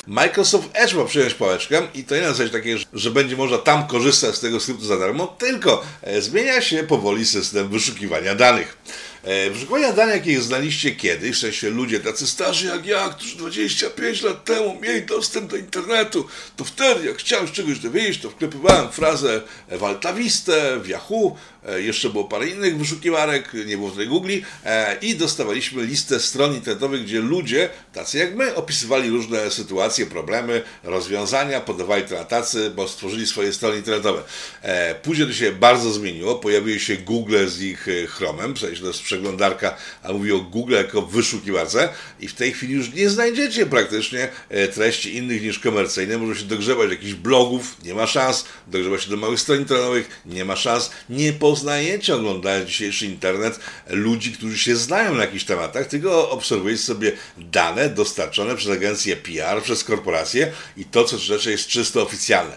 Microsoft 0.06 0.68
Edge 0.72 0.94
ma 0.94 1.04
przyjąć 1.04 1.34
pałeczkę 1.34 1.88
i 1.94 2.04
to 2.04 2.14
nie 2.14 2.20
na 2.20 2.28
zasadzie 2.28 2.50
takiej, 2.50 2.76
że 2.92 3.10
będzie 3.10 3.36
można 3.36 3.58
tam 3.58 3.86
korzystać 3.86 4.34
z 4.34 4.40
tego 4.40 4.60
skryptu 4.60 4.84
za 4.84 4.96
darmo, 4.96 5.26
tylko 5.26 5.84
e, 6.02 6.22
zmienia 6.22 6.62
się 6.62 6.84
powoli 6.84 7.26
system 7.26 7.68
wyszukiwania 7.68 8.34
danych. 8.34 8.76
E, 9.22 9.50
wyszukiwania 9.50 9.92
danych, 9.92 10.14
jakie 10.14 10.40
znaliście 10.40 10.90
kiedyś, 10.90 11.36
w 11.36 11.40
sensie 11.40 11.70
ludzie 11.70 12.00
tacy 12.00 12.26
starzy 12.26 12.66
jak 12.66 12.86
ja, 12.86 13.08
którzy 13.08 13.36
25 13.36 14.22
lat 14.22 14.44
temu 14.44 14.78
mieli 14.80 15.06
dostęp 15.06 15.50
do 15.50 15.56
internetu, 15.56 16.26
to 16.56 16.64
wtedy 16.64 17.06
jak 17.06 17.16
chciałem 17.16 17.52
czegoś 17.52 17.78
dowiedzieć, 17.78 18.22
to 18.22 18.30
wklepywałem 18.30 18.92
frazę 18.92 19.42
w 19.68 19.84
Altawistę, 19.84 20.80
w 20.80 20.88
Yahoo, 20.88 21.36
jeszcze 21.76 22.10
było 22.10 22.24
parę 22.24 22.48
innych 22.48 22.78
wyszukiwarek, 22.78 23.52
nie 23.66 23.76
było 23.76 23.90
tutaj 23.90 24.06
Google 24.06 24.30
e, 24.64 24.96
i 25.02 25.14
dostawaliśmy 25.14 25.84
listę 25.84 26.20
stron 26.20 26.54
internetowych, 26.54 27.02
gdzie 27.04 27.20
ludzie, 27.20 27.68
tacy 27.92 28.18
jak 28.18 28.34
my, 28.34 28.54
opisywali 28.54 29.10
różne 29.10 29.50
sytuacje, 29.50 30.06
problemy, 30.06 30.62
rozwiązania, 30.82 31.60
podawali 31.60 32.02
to 32.02 32.14
na 32.14 32.24
tacy, 32.24 32.70
bo 32.70 32.88
stworzyli 32.88 33.26
swoje 33.26 33.52
strony 33.52 33.76
internetowe. 33.76 34.22
E, 34.62 34.94
później 34.94 35.26
to 35.26 35.34
się 35.34 35.52
bardzo 35.52 35.92
zmieniło, 35.92 36.34
pojawiły 36.34 36.80
się 36.80 36.96
Google 36.96 37.46
z 37.46 37.60
ich 37.60 37.86
Chromem, 38.08 38.54
w 38.54 38.58
sensie 38.58 38.80
to 38.80 38.88
jest 38.88 39.02
przeglądarka, 39.02 39.76
a 40.02 40.12
mówi 40.12 40.32
o 40.32 40.40
Google 40.40 40.74
jako 40.74 41.02
wyszukiwarce 41.02 41.88
i 42.20 42.28
w 42.28 42.34
tej 42.34 42.52
chwili 42.52 42.74
już 42.74 42.92
nie 42.94 43.10
znajdziecie 43.10 43.66
praktycznie 43.66 44.28
treści 44.74 45.16
innych 45.16 45.42
niż 45.42 45.58
komercyjne, 45.58 46.18
może 46.18 46.40
się 46.40 46.46
dogrzebać 46.46 46.90
jakichś 46.90 47.14
blogów, 47.14 47.76
nie 47.84 47.94
ma 47.94 48.06
szans, 48.06 48.44
dogrzewać 48.66 49.02
się 49.02 49.10
do 49.10 49.16
małych 49.16 49.40
stron 49.40 49.58
internetowych, 49.58 50.22
nie 50.26 50.44
ma 50.44 50.56
szans, 50.56 50.90
nie 51.10 51.32
poznajecie 51.52 52.14
oglądając 52.14 52.68
dzisiejszy 52.68 53.06
internet 53.06 53.60
ludzi, 53.86 54.32
którzy 54.32 54.58
się 54.58 54.76
znają 54.76 55.14
na 55.14 55.20
jakichś 55.24 55.44
tematach, 55.44 55.86
tylko 55.86 56.30
obserwujecie 56.30 56.82
sobie 56.82 57.12
dane 57.38 57.88
dostarczone 57.88 58.56
przez 58.56 58.70
agencję 58.70 59.16
PR, 59.16 59.62
przez 59.62 59.84
korporacje 59.84 60.52
i 60.76 60.84
to, 60.84 61.04
co 61.04 61.18
rzeczy 61.18 61.50
jest 61.50 61.66
czysto 61.66 62.02
oficjalne. 62.02 62.56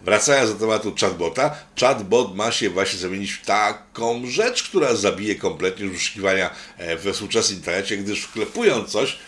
Wracając 0.00 0.52
do 0.52 0.58
tematu 0.58 0.94
chatbota, 1.00 1.56
chatbot 1.80 2.36
ma 2.36 2.52
się 2.52 2.70
właśnie 2.70 2.98
zamienić 2.98 3.32
w 3.32 3.46
taką 3.46 4.26
rzecz, 4.26 4.62
która 4.62 4.94
zabije 4.94 5.34
kompletnie 5.34 5.88
wyszukiwania 5.88 6.50
e, 6.78 6.96
we 6.96 7.12
współczesnym 7.12 7.58
internecie, 7.58 7.96
gdyż 7.96 8.22
wklepując 8.22 8.90
coś, 8.90 9.18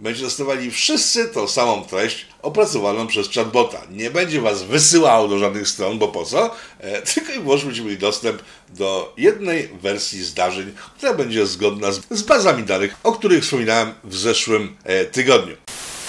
będzie 0.00 0.22
dostawali 0.22 0.70
wszyscy 0.70 1.28
tą 1.28 1.48
samą 1.48 1.84
treść 1.84 2.26
opracowaną 2.42 3.06
przez 3.06 3.30
chatbota. 3.30 3.82
Nie 3.90 4.10
będzie 4.10 4.40
was 4.40 4.62
wysyłał 4.62 5.28
do 5.28 5.38
żadnych 5.38 5.68
stron, 5.68 5.98
bo 5.98 6.08
po 6.08 6.24
co? 6.24 6.50
E, 6.78 7.02
tylko 7.14 7.32
i 7.32 7.40
wyłącznie 7.40 7.66
będziecie 7.66 7.86
mieli 7.86 7.98
dostęp 7.98 8.42
do 8.68 9.14
jednej 9.16 9.68
wersji 9.68 10.24
zdarzeń, 10.24 10.72
która 10.96 11.14
będzie 11.14 11.46
zgodna 11.46 11.92
z, 11.92 12.00
z 12.10 12.22
bazami 12.22 12.62
danych, 12.62 12.96
o 13.02 13.12
których 13.12 13.44
wspominałem 13.44 13.94
w 14.04 14.16
zeszłym 14.16 14.76
e, 14.84 15.04
tygodniu. 15.04 15.56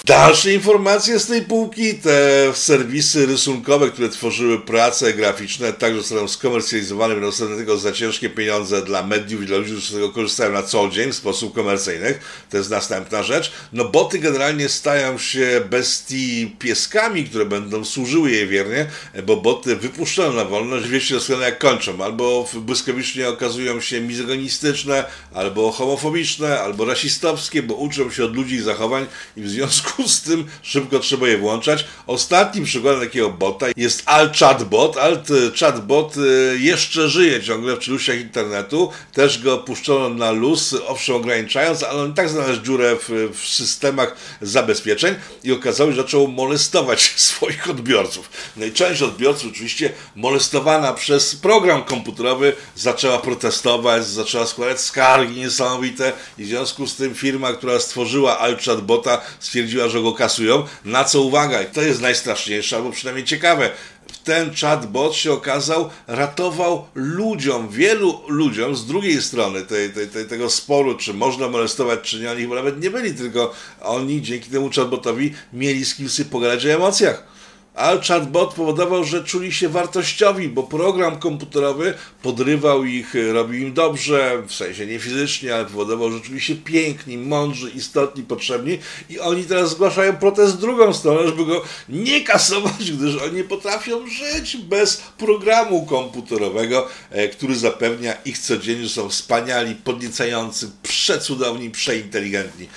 Dalsze 0.06 0.54
informacje 0.54 1.20
z 1.20 1.28
tej 1.28 1.42
półki, 1.42 1.94
te 1.94 2.52
serwisy 2.54 3.26
rysunkowe, 3.26 3.90
które 3.90 4.10
tworzyły 4.10 4.60
prace 4.60 5.14
graficzne, 5.14 5.74
także 5.74 6.00
zostaną 6.02 6.28
skomercjalizowane, 6.28 7.16
będą 7.16 7.32
tylko 7.32 7.78
za 7.78 7.92
ciężkie 7.92 8.30
pieniądze 8.30 8.82
dla 8.82 9.04
mediów 9.04 9.44
i 9.44 9.46
dla 9.46 9.58
ludzi, 9.58 9.72
którzy 9.72 9.88
z 9.88 9.92
tego 9.92 10.10
korzystają 10.10 10.52
na 10.52 10.64
co 10.64 10.90
dzień 10.90 11.12
w 11.12 11.16
sposób 11.16 11.56
komercyjny. 11.56 12.20
To 12.50 12.58
jest 12.58 12.70
następna 12.70 13.24
rzecz. 13.24 13.52
No 13.74 13.86
boty 13.86 14.20
generalnie 14.20 14.70
stają 14.70 15.18
się 15.18 15.62
bestii 15.70 16.56
pieskami, 16.60 17.24
które 17.26 17.46
będą 17.46 17.86
służyły 17.86 18.32
jej 18.32 18.48
wiernie, 18.48 18.86
bo 19.26 19.38
boty 19.38 19.76
wypuszczono 19.76 20.34
na 20.34 20.46
wolność, 20.46 20.88
wiecie 20.88 21.16
doskonale 21.16 21.46
jak 21.46 21.60
kończą. 21.60 22.04
Albo 22.04 22.50
błyskawicznie 22.54 23.30
okazują 23.30 23.82
się 23.82 24.02
mizogonistyczne, 24.02 25.04
albo 25.34 25.72
homofobiczne, 25.72 26.62
albo 26.62 26.86
rasistowskie, 26.86 27.64
bo 27.64 27.76
uczą 27.76 28.12
się 28.12 28.26
od 28.26 28.36
ludzi 28.36 28.62
zachowań 28.62 29.06
i 29.38 29.42
w 29.42 29.50
związku 29.50 29.95
związku 29.96 30.14
z 30.14 30.22
tym 30.22 30.46
szybko 30.62 31.00
trzeba 31.00 31.28
je 31.28 31.38
włączać. 31.38 31.86
Ostatnim 32.08 32.66
przykładem 32.66 33.02
takiego 33.02 33.30
bota 33.30 33.66
jest 33.78 34.04
Alt 34.06 34.38
Chatbot. 34.38 34.98
Alt 34.98 35.28
Chatbot 35.60 36.18
y, 36.18 36.58
jeszcze 36.60 37.10
żyje 37.10 37.44
ciągle 37.44 37.76
w 37.76 37.80
czeluściach 37.80 38.20
internetu. 38.20 38.92
Też 39.14 39.44
go 39.44 39.58
puszczono 39.58 40.10
na 40.10 40.32
luz, 40.32 40.76
owszem 40.88 41.16
ograniczając, 41.16 41.84
ale 41.84 42.02
on 42.02 42.12
i 42.12 42.14
tak 42.14 42.30
znalazł 42.30 42.62
dziurę 42.62 42.96
w, 42.96 43.32
w 43.34 43.48
systemach 43.48 44.16
zabezpieczeń 44.42 45.16
i 45.44 45.52
okazało 45.52 45.90
się, 45.90 45.96
że 45.96 46.02
zaczął 46.02 46.28
molestować 46.28 47.14
swoich 47.16 47.70
odbiorców. 47.70 48.30
No 48.58 48.66
i 48.66 48.72
część 48.72 49.02
odbiorców 49.02 49.52
oczywiście 49.52 49.94
molestowana 50.16 50.94
przez 50.94 51.36
program 51.36 51.84
komputerowy 51.84 52.54
zaczęła 52.76 53.18
protestować, 53.18 54.08
zaczęła 54.08 54.46
składać 54.46 54.82
skargi 54.82 55.40
niesamowite 55.40 56.14
i 56.38 56.44
w 56.44 56.48
związku 56.48 56.88
z 56.88 56.96
tym 56.96 57.16
firma, 57.16 57.54
która 57.54 57.80
stworzyła 57.80 58.40
Alt 58.40 58.64
Chatbota 58.64 59.22
stwierdziła, 59.86 59.90
że 59.90 60.02
go 60.02 60.14
kasują. 60.14 60.64
Na 60.86 61.04
co 61.04 61.22
uwaga, 61.22 61.62
i 61.62 61.66
to 61.66 61.82
jest 61.82 62.02
najstraszniejsze, 62.02 62.76
albo 62.76 62.92
przynajmniej 62.92 63.26
ciekawe, 63.26 63.72
ten 64.24 64.56
chatbot 64.56 65.16
się 65.16 65.34
okazał, 65.34 65.90
ratował 66.08 66.88
ludziom, 66.96 67.70
wielu 67.70 68.22
ludziom 68.28 68.76
z 68.76 68.86
drugiej 68.86 69.22
strony 69.22 69.62
tej, 69.62 69.90
tej, 69.90 70.08
tej, 70.08 70.26
tego 70.26 70.50
sporu, 70.50 70.96
czy 70.96 71.14
można 71.14 71.48
molestować, 71.48 72.00
czy 72.02 72.20
nie. 72.20 72.32
Oni 72.32 72.42
chyba 72.42 72.56
nawet 72.56 72.82
nie 72.82 72.92
byli, 72.92 73.14
tylko 73.14 73.54
oni 73.82 74.22
dzięki 74.22 74.50
temu 74.50 74.70
chatbotowi 74.76 75.34
mieli 75.54 75.86
z 75.86 75.96
kim 75.96 76.10
sobie 76.10 76.30
pogadać 76.30 76.66
o 76.66 76.70
emocjach 76.70 77.35
ale 77.76 78.02
chatbot 78.02 78.54
powodował, 78.54 79.04
że 79.04 79.24
czuli 79.24 79.54
się 79.54 79.70
wartościowi, 79.70 80.50
bo 80.50 80.64
program 80.64 81.20
komputerowy 81.20 81.94
podrywał 82.22 82.84
ich, 82.84 83.14
robił 83.34 83.68
im 83.68 83.74
dobrze, 83.74 84.44
w 84.48 84.54
sensie 84.54 84.86
nie 84.86 85.00
fizycznie, 85.00 85.56
ale 85.56 85.66
powodował, 85.66 86.12
że 86.12 86.22
czuli 86.22 86.42
się 86.42 86.56
piękni, 86.56 87.18
mądrzy, 87.18 87.72
istotni, 87.76 88.24
potrzebni 88.24 88.80
i 89.10 89.20
oni 89.20 89.44
teraz 89.44 89.70
zgłaszają 89.70 90.16
protest 90.16 90.60
drugą 90.60 90.94
stronę, 90.94 91.28
żeby 91.28 91.46
go 91.46 91.62
nie 91.90 92.22
kasować, 92.22 92.92
gdyż 92.92 93.22
oni 93.22 93.36
nie 93.36 93.44
potrafią 93.44 94.08
żyć 94.08 94.58
bez 94.58 95.02
programu 95.18 95.86
komputerowego, 95.86 96.88
e, 97.10 97.28
który 97.28 97.56
zapewnia 97.56 98.14
ich 98.26 98.40
codziennie, 98.40 98.84
że 98.84 98.90
są 98.90 99.10
wspaniali, 99.10 99.76
podniecający, 99.76 100.72
przecudowni, 100.84 101.70
przeinteligentni 101.70 102.68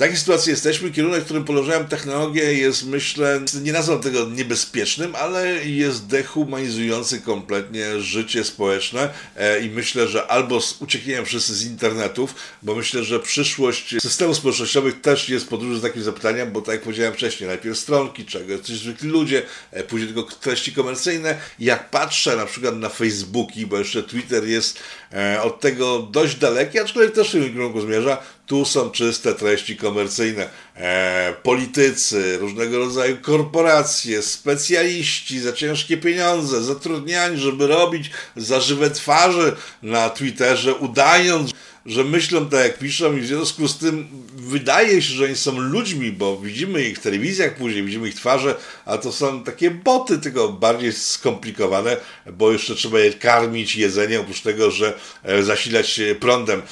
takiej 0.00 0.16
sytuacji 0.16 0.50
jesteśmy. 0.50 0.90
Kierunek, 0.90 1.22
w 1.22 1.24
którym 1.24 1.44
podążają 1.44 1.84
technologie 1.84 2.54
jest, 2.54 2.86
myślę, 2.86 3.40
nie 3.62 3.72
nazwam 3.72 4.00
tego 4.00 4.28
niebezpiecznym, 4.28 5.14
ale 5.14 5.64
jest 5.64 6.06
dehumanizujący 6.06 7.20
kompletnie 7.20 8.00
życie 8.00 8.44
społeczne 8.44 9.08
e, 9.36 9.60
i 9.60 9.70
myślę, 9.70 10.08
że 10.08 10.26
albo 10.26 10.60
z 10.60 10.82
ucieknieniem 10.82 11.24
wszyscy 11.24 11.54
z 11.54 11.66
internetów, 11.66 12.34
bo 12.62 12.74
myślę, 12.74 13.04
że 13.04 13.20
przyszłość 13.20 13.94
systemów 14.02 14.36
społecznościowych 14.36 15.00
też 15.00 15.28
jest 15.28 15.48
podróży 15.48 15.78
z 15.78 15.82
takim 15.82 16.02
zapytaniem, 16.02 16.52
bo 16.52 16.60
tak 16.60 16.74
jak 16.74 16.82
powiedziałem 16.82 17.14
wcześniej, 17.14 17.48
najpierw 17.48 17.78
stronki, 17.78 18.24
czego 18.24 18.58
coś 18.58 18.76
zwykli 18.76 19.08
ludzie, 19.08 19.42
e, 19.70 19.82
później 19.82 20.14
tylko 20.14 20.32
treści 20.36 20.72
komercyjne. 20.72 21.38
Jak 21.58 21.90
patrzę 21.90 22.36
na 22.36 22.46
przykład 22.46 22.76
na 22.76 22.88
Facebooki, 22.88 23.66
bo 23.66 23.78
jeszcze 23.78 24.02
Twitter 24.02 24.44
jest 24.44 24.78
e, 25.12 25.42
od 25.42 25.60
tego 25.60 25.98
dość 25.98 26.36
daleki, 26.36 26.78
aczkolwiek 26.78 27.14
też 27.14 27.28
w 27.28 27.32
tym 27.32 27.52
kierunku 27.52 27.80
zmierza, 27.80 28.22
tu 28.50 28.64
są 28.64 28.90
czyste 28.90 29.34
treści 29.34 29.76
komercyjne. 29.76 30.48
E, 30.76 31.34
politycy, 31.42 32.38
różnego 32.38 32.78
rodzaju 32.78 33.16
korporacje, 33.22 34.22
specjaliści 34.22 35.40
za 35.40 35.52
ciężkie 35.52 35.96
pieniądze, 35.96 36.62
zatrudniani, 36.62 37.38
żeby 37.38 37.66
robić 37.66 38.10
za 38.36 38.60
żywe 38.60 38.90
twarze 38.90 39.56
na 39.82 40.10
Twitterze, 40.10 40.74
udając, 40.74 41.50
że 41.86 42.04
myślą 42.04 42.48
tak 42.48 42.60
jak 42.60 42.78
piszą 42.78 43.16
i 43.16 43.20
w 43.20 43.26
związku 43.26 43.68
z 43.68 43.78
tym 43.78 44.08
wydaje 44.36 45.02
się, 45.02 45.14
że 45.14 45.24
oni 45.24 45.36
są 45.36 45.58
ludźmi, 45.58 46.12
bo 46.12 46.38
widzimy 46.38 46.82
ich 46.82 46.98
w 46.98 47.02
telewizjach 47.02 47.54
później, 47.54 47.84
widzimy 47.84 48.08
ich 48.08 48.14
twarze, 48.14 48.54
a 48.84 48.98
to 48.98 49.12
są 49.12 49.44
takie 49.44 49.70
boty, 49.70 50.18
tylko 50.18 50.48
bardziej 50.48 50.92
skomplikowane, 50.92 51.96
bo 52.32 52.52
jeszcze 52.52 52.74
trzeba 52.74 53.00
je 53.00 53.12
karmić 53.12 53.76
jedzeniem, 53.76 54.20
oprócz 54.20 54.40
tego, 54.40 54.70
że 54.70 54.98
e, 55.22 55.42
zasilać 55.42 56.00
prądem. 56.20 56.62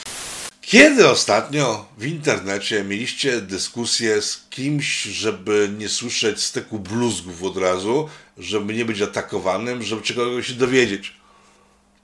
Kiedy 0.69 1.09
ostatnio 1.09 1.87
w 1.99 2.07
internecie 2.07 2.85
mieliście 2.85 3.41
dyskusję 3.41 4.23
z 4.23 4.47
kimś, 4.51 5.03
żeby 5.03 5.71
nie 5.79 5.89
słyszeć 5.89 6.43
styku 6.43 6.79
bluzgów 6.79 7.43
od 7.43 7.57
razu, 7.57 8.09
żeby 8.39 8.75
nie 8.75 8.85
być 8.85 9.03
atakowanym, 9.03 9.83
żeby 9.83 10.03
czegoś 10.03 10.47
się 10.47 10.55
dowiedzieć? 10.55 11.17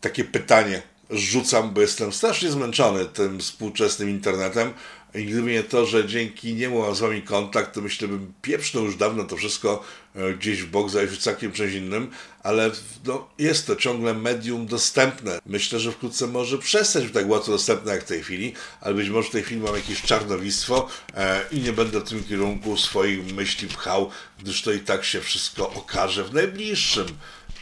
Takie 0.01 0.25
pytanie 0.25 0.83
rzucam, 1.11 1.75
bo 1.75 1.81
jestem 1.81 2.13
strasznie 2.13 2.51
zmęczony 2.51 3.05
tym 3.05 3.41
współczesnym 3.41 4.11
internetem, 4.11 4.73
gdyby 5.15 5.53
nie 5.53 5.63
to, 5.63 5.87
że 5.87 6.07
dzięki 6.07 6.55
niemu 6.55 6.81
mam 6.81 6.95
z 6.95 7.01
wami 7.01 7.23
kontakt, 7.23 7.75
to 7.75 7.81
myślę, 7.81 8.09
bym 8.09 8.33
pieprznął 8.43 8.85
już 8.85 8.97
dawno 8.97 9.25
to 9.25 9.37
wszystko 9.37 9.85
e, 10.15 10.33
gdzieś 10.33 10.63
w 10.63 10.71
bok, 10.71 10.91
zająć 10.91 11.19
całkiem 11.19 11.53
czymś 11.53 11.75
innym, 11.75 12.11
ale 12.43 12.71
no, 13.07 13.29
jest 13.39 13.67
to 13.67 13.77
ciągle 13.77 14.15
medium 14.15 14.67
dostępne. 14.67 15.39
Myślę, 15.47 15.81
że 15.81 15.93
wkrótce 15.93 16.27
może 16.27 16.59
przestać 16.59 17.05
być 17.05 17.15
tak 17.15 17.29
łatwo 17.29 17.53
dostępne 17.53 17.93
jak 17.93 18.05
w 18.05 18.09
tej 18.09 18.23
chwili, 18.23 18.55
ale 18.81 18.95
być 18.95 19.09
może 19.09 19.29
w 19.29 19.33
tej 19.33 19.43
chwili 19.43 19.61
mam 19.61 19.75
jakieś 19.75 20.03
czarnowictwo 20.03 20.89
e, 21.15 21.41
i 21.51 21.61
nie 21.61 21.73
będę 21.73 22.01
w 22.01 22.09
tym 22.09 22.25
kierunku 22.25 22.77
swoich 22.77 23.35
myśli 23.35 23.69
pchał, 23.69 24.11
gdyż 24.39 24.63
to 24.63 24.73
i 24.73 24.81
tak 24.81 25.05
się 25.05 25.21
wszystko 25.21 25.71
okaże 25.71 26.25
w 26.25 26.35
najbliższym 26.35 27.07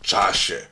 czasie. 0.02 0.66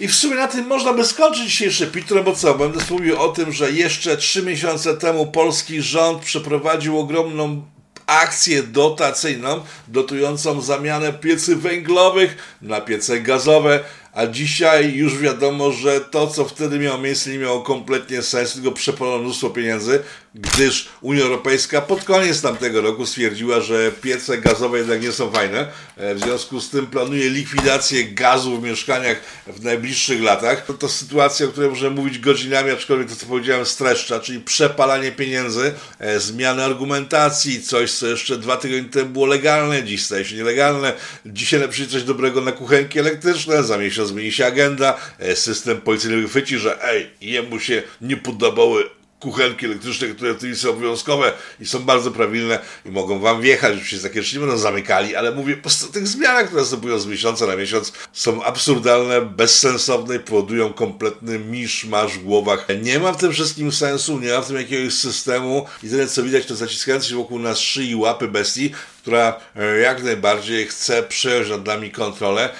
I 0.00 0.08
w 0.08 0.14
sumie 0.14 0.36
na 0.36 0.48
tym 0.48 0.66
można 0.66 0.92
by 0.92 1.04
skończyć 1.04 1.44
dzisiejszy 1.44 1.86
Pitro, 1.86 2.22
bo 2.22 2.32
co? 2.32 2.54
Będę 2.54 2.80
mówił 2.90 3.20
o 3.20 3.28
tym, 3.28 3.52
że 3.52 3.72
jeszcze 3.72 4.16
trzy 4.16 4.42
miesiące 4.42 4.96
temu 4.96 5.26
polski 5.26 5.82
rząd 5.82 6.22
przeprowadził 6.22 6.98
ogromną 6.98 7.62
akcję 8.06 8.62
dotacyjną, 8.62 9.60
dotującą 9.88 10.60
zamianę 10.60 11.12
piecy 11.12 11.56
węglowych 11.56 12.56
na 12.62 12.80
piece 12.80 13.20
gazowe, 13.20 13.80
A 14.12 14.26
dzisiaj 14.26 14.94
już 14.94 15.18
wiadomo, 15.18 15.72
że 15.72 16.00
to, 16.00 16.26
co 16.26 16.44
wtedy 16.44 16.78
miało 16.78 16.98
miejsce, 16.98 17.30
nie 17.30 17.38
miało 17.38 17.62
kompletnie 17.62 18.22
sensu, 18.22 18.54
tylko 18.54 18.72
przepalono 18.72 19.18
mnóstwo 19.18 19.50
pieniędzy, 19.50 20.02
gdyż 20.34 20.88
Unia 21.00 21.22
Europejska 21.22 21.80
pod 21.80 22.04
koniec 22.04 22.42
tamtego 22.42 22.80
roku 22.80 23.06
stwierdziła, 23.06 23.60
że 23.60 23.92
piece 23.92 24.38
gazowe 24.38 24.78
jednak 24.78 25.02
nie 25.02 25.12
są 25.12 25.30
fajne. 25.30 25.68
E, 25.96 26.14
W 26.14 26.20
związku 26.20 26.60
z 26.60 26.70
tym 26.70 26.86
planuje 26.86 27.30
likwidację 27.30 28.04
gazu 28.04 28.60
w 28.60 28.62
mieszkaniach 28.62 29.20
w 29.46 29.64
najbliższych 29.64 30.22
latach. 30.22 30.64
To, 30.66 30.74
to 30.74 30.88
sytuacja, 30.88 31.46
o 31.46 31.48
której 31.48 31.70
możemy 31.70 31.96
mówić 31.96 32.18
godzinami, 32.18 32.70
aczkolwiek 32.70 33.08
to, 33.08 33.16
co 33.16 33.26
powiedziałem, 33.26 33.66
streszcza, 33.66 34.20
czyli 34.20 34.40
przepalanie 34.40 35.12
pieniędzy, 35.12 35.74
e, 35.98 36.20
zmiany 36.20 36.64
argumentacji, 36.64 37.62
coś, 37.62 37.92
co 37.92 38.06
jeszcze 38.06 38.38
dwa 38.38 38.56
tygodnie 38.56 38.90
temu 38.90 39.10
było 39.10 39.26
legalne, 39.26 39.84
dziś 39.84 40.04
staje 40.04 40.24
się 40.24 40.36
nielegalne. 40.36 40.92
Dzisiaj 41.26 41.60
napiszecie 41.60 41.90
coś 41.90 42.02
dobrego 42.02 42.40
na 42.40 42.52
kuchenki 42.52 42.98
elektryczne, 42.98 43.64
za 43.64 43.78
miesiąc 43.78 44.08
zmieni 44.08 44.32
się 44.32 44.46
agenda, 44.46 44.96
e, 45.18 45.36
system 45.36 45.80
policyjny 45.80 46.22
wychwyci, 46.22 46.58
że 46.58 46.84
ej, 46.84 47.10
jemu 47.20 47.60
się 47.60 47.82
nie 48.00 48.16
podobały 48.16 48.99
kuchenki 49.20 49.66
elektryczne, 49.66 50.08
które 50.08 50.34
tej 50.34 50.56
są 50.56 50.70
obowiązkowe 50.70 51.32
i 51.60 51.66
są 51.66 51.78
bardzo 51.78 52.10
prawilne 52.10 52.58
i 52.86 52.90
mogą 52.90 53.18
wam 53.18 53.42
wjechać, 53.42 53.72
oczywiście 53.72 53.98
za 53.98 54.08
kieszeni 54.08 54.40
będą 54.40 54.58
zamykali, 54.58 55.16
ale 55.16 55.32
mówię 55.32 55.56
po 55.56 55.62
prostu 55.62 55.92
tych 55.92 56.08
zmianach, 56.08 56.46
które 56.46 56.60
następują 56.60 56.98
z 56.98 57.06
miesiąca 57.06 57.46
na 57.46 57.56
miesiąc, 57.56 57.92
są 58.12 58.42
absurdalne, 58.42 59.20
bezsensowne 59.20 60.16
i 60.16 60.18
powodują 60.18 60.72
kompletny 60.72 61.38
miszmasz 61.38 62.18
w 62.18 62.24
głowach. 62.24 62.66
Nie 62.82 62.98
ma 62.98 63.12
w 63.12 63.16
tym 63.16 63.32
wszystkim 63.32 63.72
sensu, 63.72 64.18
nie 64.18 64.32
ma 64.32 64.40
w 64.40 64.46
tym 64.46 64.56
jakiegoś 64.56 64.94
systemu 64.94 65.66
i 65.82 65.88
tyle 65.88 66.06
co 66.06 66.22
widać 66.22 66.46
to 66.46 66.56
zaciskające 66.56 67.08
się 67.08 67.16
wokół 67.16 67.38
nas 67.38 67.58
szyi 67.58 67.94
łapy 67.94 68.28
bestii, 68.28 68.72
która 69.02 69.40
e, 69.56 69.78
jak 69.78 70.02
najbardziej 70.02 70.66
chce 70.66 71.02
przejąć 71.02 71.48
nad 71.48 71.66
nami 71.66 71.90
kontrolę. 71.90 72.50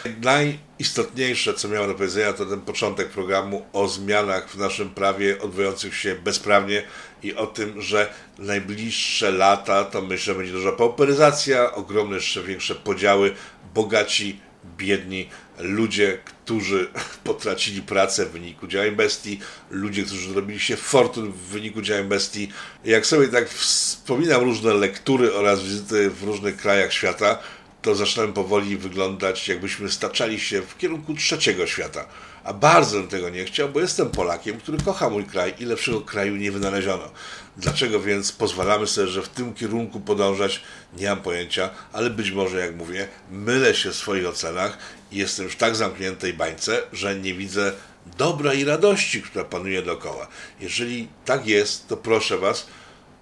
Najistotniejsze, 0.81 1.55
co 1.55 1.69
miałem 1.69 1.88
do 1.88 1.95
powiedzenia, 1.95 2.33
to 2.33 2.47
ten 2.47 2.61
początek 2.61 3.09
programu 3.09 3.66
o 3.73 3.88
zmianach 3.88 4.51
w 4.51 4.59
naszym 4.59 4.90
prawie 4.90 5.40
odwołujących 5.40 5.97
się 5.97 6.14
bezprawnie 6.14 6.83
i 7.23 7.35
o 7.35 7.47
tym, 7.47 7.83
że 7.83 8.12
najbliższe 8.38 9.31
lata 9.31 9.85
to 9.85 10.03
myślę 10.03 10.35
będzie 10.35 10.53
duża 10.53 10.73
pauperyzacja, 10.73 11.73
ogromne 11.73 12.14
jeszcze 12.14 12.43
większe 12.43 12.75
podziały, 12.75 13.35
bogaci, 13.75 14.40
biedni, 14.77 15.29
ludzie, 15.59 16.19
którzy 16.25 16.88
potracili 17.25 17.83
pracę 17.83 18.27
w 18.27 18.31
wyniku 18.31 18.66
działań 18.66 18.90
bestii, 18.90 19.40
ludzie, 19.71 20.05
którzy 20.05 20.33
zrobili 20.33 20.61
się 20.61 20.77
fortun 20.77 21.33
w 21.33 21.37
wyniku 21.37 21.83
działań 21.83 22.05
bestii. 22.05 22.53
Jak 22.85 23.07
sobie 23.07 23.29
tak 23.29 23.49
wspominam 23.49 24.43
różne 24.43 24.75
lektury 24.75 25.35
oraz 25.35 25.62
wizyty 25.62 26.11
w 26.11 26.23
różnych 26.23 26.57
krajach 26.57 26.93
świata, 26.93 27.38
to 27.83 27.95
zaczynam 27.95 28.33
powoli 28.33 28.77
wyglądać, 28.77 29.49
jakbyśmy 29.49 29.90
staczali 29.90 30.40
się 30.40 30.62
w 30.62 30.79
kierunku 30.79 31.14
trzeciego 31.14 31.66
świata. 31.66 32.07
A 32.45 32.53
bardzo 32.53 32.99
bym 32.99 33.09
tego 33.09 33.29
nie 33.29 33.45
chciał, 33.45 33.69
bo 33.69 33.81
jestem 33.81 34.11
Polakiem, 34.11 34.59
który 34.59 34.79
kocha 34.79 35.11
mój 35.11 35.25
kraj 35.25 35.55
i 35.59 35.64
lepszego 35.64 36.01
kraju 36.01 36.37
nie 36.37 36.53
wynaleziono. 36.53 37.11
Dlaczego 37.57 38.01
więc 38.01 38.33
pozwalamy 38.33 38.87
sobie, 38.87 39.07
że 39.07 39.23
w 39.23 39.29
tym 39.29 39.55
kierunku 39.55 40.01
podążać? 40.01 40.62
Nie 40.97 41.09
mam 41.09 41.21
pojęcia, 41.21 41.71
ale 41.93 42.11
być 42.11 42.31
może, 42.31 42.59
jak 42.59 42.77
mówię, 42.77 43.09
mylę 43.31 43.75
się 43.75 43.90
w 43.90 43.97
swoich 43.97 44.29
ocenach 44.29 44.79
i 45.12 45.16
jestem 45.16 45.45
już 45.45 45.57
tak 45.57 45.77
zamkniętej 45.77 46.35
bańce, 46.35 46.83
że 46.93 47.16
nie 47.16 47.35
widzę 47.35 47.73
dobra 48.19 48.55
i 48.55 48.64
radości, 48.64 49.23
która 49.23 49.45
panuje 49.45 49.83
dookoła. 49.83 50.29
Jeżeli 50.61 51.09
tak 51.25 51.47
jest, 51.47 51.88
to 51.88 51.97
proszę 51.97 52.38
Was 52.38 52.66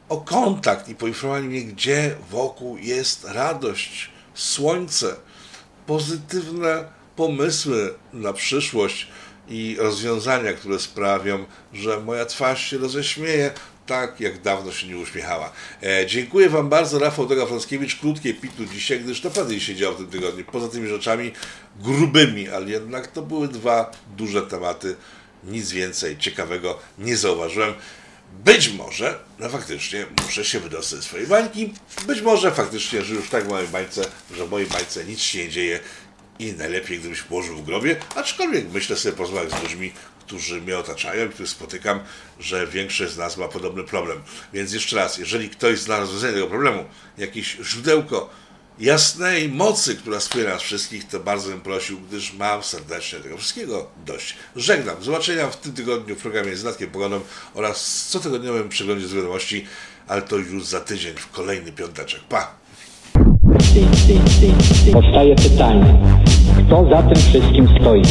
o 0.08 0.16
kontakt 0.16 0.88
i 0.88 0.94
poinformowanie 0.94 1.48
mnie, 1.48 1.62
gdzie 1.62 2.14
wokół 2.30 2.78
jest 2.78 3.24
radość, 3.24 4.10
słońce, 4.38 5.16
pozytywne 5.86 6.84
pomysły 7.16 7.94
na 8.12 8.32
przyszłość 8.32 9.08
i 9.48 9.76
rozwiązania, 9.78 10.52
które 10.52 10.78
sprawią, 10.78 11.44
że 11.72 12.00
moja 12.00 12.26
twarz 12.26 12.70
się 12.70 12.78
roześmieje 12.78 13.50
tak, 13.86 14.20
jak 14.20 14.42
dawno 14.42 14.72
się 14.72 14.86
nie 14.86 14.96
uśmiechała. 14.96 15.52
E, 15.82 16.06
dziękuję 16.06 16.48
Wam 16.48 16.68
bardzo, 16.68 16.98
Rafał 16.98 17.26
Doga-Frąckiewicz. 17.26 18.00
Krótkie 18.00 18.34
pitu 18.34 18.66
dzisiaj, 18.66 19.00
gdyż 19.00 19.22
naprawdę 19.22 19.60
się 19.60 19.74
działo 19.74 19.94
w 19.94 19.98
tym 19.98 20.06
tygodniu. 20.06 20.44
Poza 20.44 20.68
tymi 20.68 20.88
rzeczami 20.88 21.32
grubymi, 21.80 22.48
ale 22.48 22.70
jednak 22.70 23.06
to 23.06 23.22
były 23.22 23.48
dwa 23.48 23.90
duże 24.16 24.42
tematy. 24.42 24.96
Nic 25.44 25.70
więcej 25.70 26.18
ciekawego 26.18 26.78
nie 26.98 27.16
zauważyłem. 27.16 27.74
Być 28.32 28.68
może, 28.68 29.18
no 29.38 29.48
faktycznie, 29.48 30.06
muszę 30.24 30.44
się 30.44 30.60
wydostać 30.60 31.00
z 31.00 31.04
swojej 31.04 31.26
bańki. 31.26 31.74
Być 32.06 32.20
może 32.20 32.52
faktycznie, 32.52 33.02
że 33.02 33.14
już 33.14 33.28
tak 33.28 33.44
w 33.44 33.48
mojej 33.48 33.68
bańce, 33.68 34.04
że 34.36 34.46
w 34.46 34.50
mojej 34.50 34.68
bańce 34.68 35.04
nic 35.04 35.20
się 35.20 35.38
nie 35.38 35.48
dzieje 35.48 35.80
i 36.38 36.52
najlepiej, 36.52 36.98
gdybyś 36.98 37.22
położył 37.22 37.56
w 37.56 37.64
grobie. 37.64 37.96
Aczkolwiek 38.14 38.72
myślę 38.72 38.96
sobie 38.96 39.16
porozmawiać 39.16 39.52
z 39.52 39.62
ludźmi, 39.62 39.92
którzy 40.26 40.60
mnie 40.60 40.78
otaczają 40.78 41.26
i 41.26 41.28
których 41.28 41.50
spotykam, 41.50 42.00
że 42.40 42.66
większość 42.66 43.12
z 43.12 43.16
nas 43.16 43.36
ma 43.36 43.48
podobny 43.48 43.84
problem. 43.84 44.22
Więc 44.52 44.72
jeszcze 44.72 44.96
raz, 44.96 45.18
jeżeli 45.18 45.50
ktoś 45.50 45.78
zna 45.78 45.98
rozwiązanie 45.98 46.32
tego 46.32 46.46
problemu, 46.46 46.84
jakieś 47.18 47.56
źródełko 47.62 48.30
jasnej 48.80 49.48
mocy, 49.48 49.96
która 49.96 50.18
wspiera 50.18 50.54
nas 50.54 50.62
wszystkich, 50.62 51.08
to 51.08 51.20
bardzo 51.20 51.48
bym 51.48 51.60
prosił, 51.60 52.00
gdyż 52.00 52.32
mam 52.32 52.62
serdecznie 52.62 53.18
tego 53.18 53.36
wszystkiego 53.36 53.86
dość. 54.06 54.36
Żegnam. 54.56 54.96
Zobaczenia 55.00 55.48
w 55.48 55.56
tym 55.56 55.72
tygodniu 55.72 56.16
w 56.16 56.22
programie 56.22 56.56
z 56.56 56.64
Natkiem 56.64 56.90
Pogodą 56.90 57.20
oraz 57.54 58.08
cotygodniowym 58.08 58.68
przeglądzie 58.68 59.06
z 59.06 59.14
wiadomości, 59.14 59.64
ale 60.08 60.22
to 60.22 60.36
już 60.36 60.64
za 60.64 60.80
tydzień 60.80 61.14
w 61.14 61.30
kolejny 61.30 61.72
piąteczek. 61.72 62.20
Pa! 62.28 62.54
Powstaje 64.92 65.36
pytanie, 65.36 66.00
kto 66.66 66.88
za 66.90 67.02
tym 67.02 67.16
wszystkim 67.16 67.68
stoi? 67.80 68.02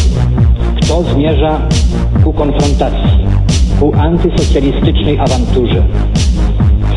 Kto 0.82 1.03
zmierza 1.03 1.69
ku 2.23 2.34
konfrontacji, 2.34 3.27
ku 3.80 3.93
antysocjalistycznej 3.95 5.19
awanturze? 5.19 5.88